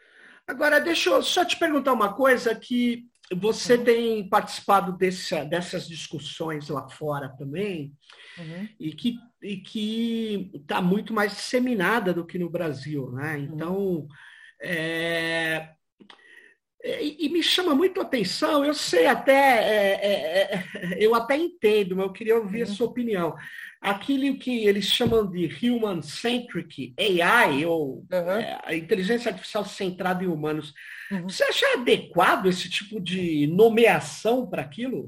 Agora, 0.47 0.79
deixa 0.79 1.09
eu 1.09 1.23
só 1.23 1.43
te 1.43 1.57
perguntar 1.57 1.93
uma 1.93 2.13
coisa 2.13 2.53
que 2.53 3.05
você 3.35 3.75
uhum. 3.75 3.83
tem 3.83 4.29
participado 4.29 4.97
dessas 4.97 5.87
discussões 5.87 6.67
lá 6.67 6.89
fora 6.89 7.29
também 7.29 7.93
uhum. 8.37 8.67
e 8.79 8.93
que 8.93 9.17
e 9.41 9.57
que 9.57 10.51
está 10.53 10.81
muito 10.81 11.13
mais 11.13 11.33
disseminada 11.33 12.13
do 12.13 12.25
que 12.25 12.37
no 12.37 12.49
Brasil, 12.49 13.11
né? 13.11 13.35
Uhum. 13.35 13.43
Então, 13.43 13.77
uhum. 13.77 14.07
é, 14.61 15.73
e, 16.83 17.25
e, 17.25 17.29
me 17.29 17.41
chama 17.41 17.73
muito 17.73 18.01
a 18.01 18.03
atenção, 18.03 18.65
eu 18.65 18.73
sei 18.73 19.05
até, 19.05 19.33
é, 19.33 19.99
é, 20.01 20.53
é 20.53 20.97
eu 20.97 21.15
até 21.15 21.37
entendo, 21.37 21.95
mas 21.95 22.05
eu 22.05 22.11
queria 22.11 22.37
ouvir 22.37 22.63
a 22.63 22.65
sua 22.65 22.87
opinião. 22.87 23.33
Aquilo 23.79 24.37
que 24.37 24.65
eles 24.65 24.85
chamam 24.85 25.29
de 25.29 25.45
Human-Centric 25.45 26.93
AI, 26.97 27.65
ou 27.65 28.05
uhum. 28.11 28.59
a 28.63 28.75
inteligência 28.75 29.29
artificial 29.29 29.65
centrada 29.65 30.23
em 30.23 30.27
humanos, 30.27 30.73
uhum. 31.11 31.23
você 31.23 31.43
acha 31.43 31.65
adequado 31.73 32.47
esse 32.47 32.69
tipo 32.69 32.99
de 32.99 33.47
nomeação 33.47 34.45
para 34.45 34.61
aquilo? 34.61 35.07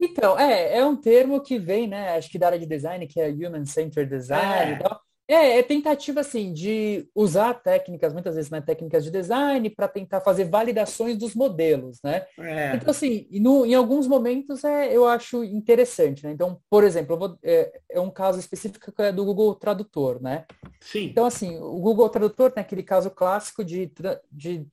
Então, 0.00 0.38
é, 0.38 0.78
é 0.78 0.84
um 0.84 0.96
termo 0.96 1.42
que 1.42 1.58
vem, 1.58 1.88
né, 1.88 2.16
acho 2.16 2.30
que 2.30 2.38
da 2.38 2.46
área 2.46 2.58
de 2.58 2.66
design, 2.66 3.06
que 3.06 3.20
é 3.20 3.28
Human-Centered 3.30 4.08
Design 4.08 4.74
e 4.74 4.78
tal. 4.78 5.07
É, 5.28 5.58
é 5.58 5.62
tentativa 5.62 6.20
assim 6.20 6.54
de 6.54 7.06
usar 7.14 7.52
técnicas, 7.52 8.14
muitas 8.14 8.34
vezes, 8.34 8.50
né, 8.50 8.62
técnicas 8.62 9.04
de 9.04 9.10
design 9.10 9.68
para 9.68 9.86
tentar 9.86 10.22
fazer 10.22 10.44
validações 10.44 11.18
dos 11.18 11.34
modelos, 11.34 11.98
né? 12.02 12.24
É. 12.38 12.74
Então, 12.74 12.90
assim, 12.90 13.28
no, 13.32 13.66
em 13.66 13.74
alguns 13.74 14.06
momentos 14.06 14.64
é, 14.64 14.96
eu 14.96 15.06
acho 15.06 15.44
interessante, 15.44 16.24
né? 16.24 16.32
Então, 16.32 16.58
por 16.70 16.82
exemplo, 16.82 17.18
vou, 17.18 17.38
é, 17.42 17.70
é, 17.90 18.00
um 18.00 18.10
caso 18.10 18.40
específico 18.40 18.90
que 18.90 19.02
é 19.02 19.12
do 19.12 19.24
Google 19.24 19.54
Tradutor, 19.54 20.22
né? 20.22 20.46
Sim. 20.80 21.04
Então, 21.04 21.26
assim, 21.26 21.58
o 21.58 21.78
Google 21.78 22.08
Tradutor 22.08 22.50
tem 22.50 22.62
aquele 22.62 22.82
caso 22.82 23.10
clássico 23.10 23.62
de, 23.62 23.92
de 24.32 24.66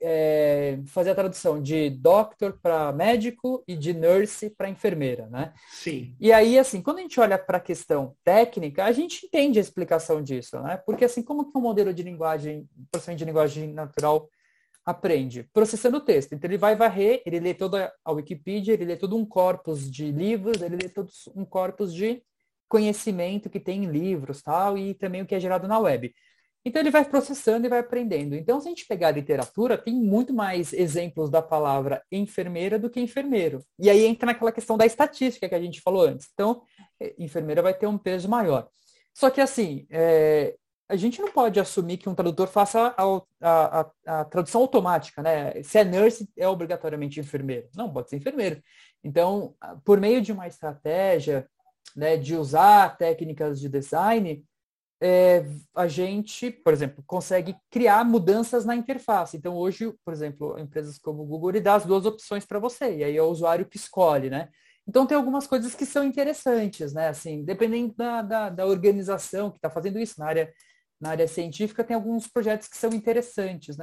é, 0.00 0.78
fazer 0.86 1.10
a 1.10 1.14
tradução 1.14 1.62
de 1.62 1.90
doctor 1.90 2.58
para 2.62 2.92
médico 2.92 3.62
e 3.66 3.76
de 3.76 3.92
nurse 3.92 4.50
para 4.50 4.68
enfermeira, 4.68 5.26
né? 5.28 5.52
Sim. 5.70 6.14
E 6.20 6.32
aí, 6.32 6.58
assim, 6.58 6.80
quando 6.82 6.98
a 6.98 7.02
gente 7.02 7.18
olha 7.20 7.38
para 7.38 7.58
a 7.58 7.60
questão 7.60 8.14
técnica, 8.24 8.84
a 8.84 8.92
gente 8.92 9.26
entende 9.26 9.58
a 9.58 9.62
explicação 9.62 10.22
disso, 10.22 10.60
né? 10.60 10.76
Porque 10.76 11.04
assim, 11.04 11.22
como 11.22 11.50
que 11.50 11.56
um 11.56 11.60
modelo 11.60 11.92
de 11.92 12.02
linguagem, 12.02 12.68
processamento 12.90 13.18
de 13.18 13.24
linguagem 13.24 13.72
natural 13.72 14.28
aprende? 14.84 15.48
Processando 15.52 15.98
o 15.98 16.02
texto. 16.02 16.34
Então 16.34 16.48
ele 16.48 16.58
vai 16.58 16.74
varrer, 16.74 17.22
ele 17.26 17.40
lê 17.40 17.54
toda 17.54 17.92
a 18.04 18.12
Wikipedia, 18.12 18.74
ele 18.74 18.84
lê 18.84 18.96
todo 18.96 19.16
um 19.16 19.24
corpus 19.24 19.90
de 19.90 20.10
livros, 20.10 20.62
ele 20.62 20.76
lê 20.76 20.88
todo 20.88 21.10
um 21.34 21.44
corpus 21.44 21.92
de 21.92 22.22
conhecimento 22.68 23.48
que 23.48 23.58
tem 23.58 23.84
em 23.84 23.90
livros, 23.90 24.42
tal, 24.42 24.76
e 24.76 24.94
também 24.94 25.22
o 25.22 25.26
que 25.26 25.34
é 25.34 25.40
gerado 25.40 25.66
na 25.66 25.78
web. 25.78 26.12
Então 26.68 26.82
ele 26.82 26.90
vai 26.90 27.02
processando 27.02 27.66
e 27.66 27.70
vai 27.70 27.78
aprendendo. 27.78 28.34
Então, 28.34 28.60
se 28.60 28.66
a 28.66 28.70
gente 28.70 28.86
pegar 28.86 29.08
a 29.08 29.12
literatura, 29.12 29.78
tem 29.78 29.94
muito 29.94 30.34
mais 30.34 30.74
exemplos 30.74 31.30
da 31.30 31.40
palavra 31.40 32.02
enfermeira 32.12 32.78
do 32.78 32.90
que 32.90 33.00
enfermeiro. 33.00 33.64
E 33.78 33.88
aí 33.88 34.04
entra 34.04 34.26
naquela 34.26 34.52
questão 34.52 34.76
da 34.76 34.84
estatística 34.84 35.48
que 35.48 35.54
a 35.54 35.60
gente 35.60 35.80
falou 35.80 36.02
antes. 36.02 36.28
Então, 36.34 36.60
é, 37.00 37.14
enfermeira 37.18 37.62
vai 37.62 37.72
ter 37.72 37.86
um 37.86 37.96
peso 37.96 38.28
maior. 38.28 38.68
Só 39.14 39.30
que 39.30 39.40
assim, 39.40 39.86
é, 39.88 40.56
a 40.86 40.94
gente 40.94 41.22
não 41.22 41.32
pode 41.32 41.58
assumir 41.58 41.96
que 41.96 42.08
um 42.08 42.14
tradutor 42.14 42.48
faça 42.48 42.94
a, 42.98 43.02
a, 43.40 43.80
a, 43.80 44.20
a, 44.20 44.24
tradução 44.26 44.60
automática, 44.60 45.22
né? 45.22 45.62
Se 45.62 45.78
é 45.78 45.84
nurse, 45.84 46.28
é 46.36 46.46
obrigatoriamente 46.46 47.18
enfermeiro. 47.18 47.66
Não, 47.74 47.90
pode 47.90 48.10
ser 48.10 48.16
enfermeiro. 48.16 48.62
Então, 49.02 49.54
por 49.86 49.98
meio 49.98 50.20
de 50.20 50.32
uma 50.32 50.46
estratégia 50.46 51.48
né, 51.96 52.18
de 52.18 52.36
usar 52.36 52.98
técnicas 52.98 53.58
de 53.58 53.70
design, 53.70 54.44
é, 55.00 55.44
a 55.74 55.86
gente, 55.86 56.50
por 56.50 56.72
exemplo, 56.72 57.04
consegue 57.06 57.56
criar 57.70 58.04
mudanças 58.04 58.64
na 58.64 58.74
interface. 58.74 59.36
Então, 59.36 59.54
hoje, 59.54 59.92
por 60.04 60.12
exemplo, 60.12 60.58
empresas 60.58 60.98
como 60.98 61.22
o 61.22 61.26
Google 61.26 61.50
ele 61.50 61.60
dá 61.60 61.74
as 61.74 61.84
duas 61.84 62.04
opções 62.04 62.44
para 62.44 62.58
você, 62.58 62.96
e 62.96 63.04
aí 63.04 63.16
é 63.16 63.22
o 63.22 63.30
usuário 63.30 63.66
que 63.66 63.76
escolhe, 63.76 64.28
né? 64.28 64.48
Então, 64.86 65.06
tem 65.06 65.16
algumas 65.16 65.46
coisas 65.46 65.74
que 65.74 65.84
são 65.84 66.02
interessantes, 66.02 66.92
né? 66.94 67.08
Assim, 67.08 67.44
dependendo 67.44 67.94
da, 67.96 68.22
da, 68.22 68.48
da 68.50 68.66
organização 68.66 69.50
que 69.50 69.58
está 69.58 69.70
fazendo 69.70 69.98
isso 69.98 70.18
na 70.18 70.26
área, 70.26 70.52
na 71.00 71.10
área 71.10 71.28
científica, 71.28 71.84
tem 71.84 71.94
alguns 71.94 72.26
projetos 72.26 72.68
que 72.68 72.76
são 72.76 72.90
interessantes, 72.90 73.76
né? 73.76 73.76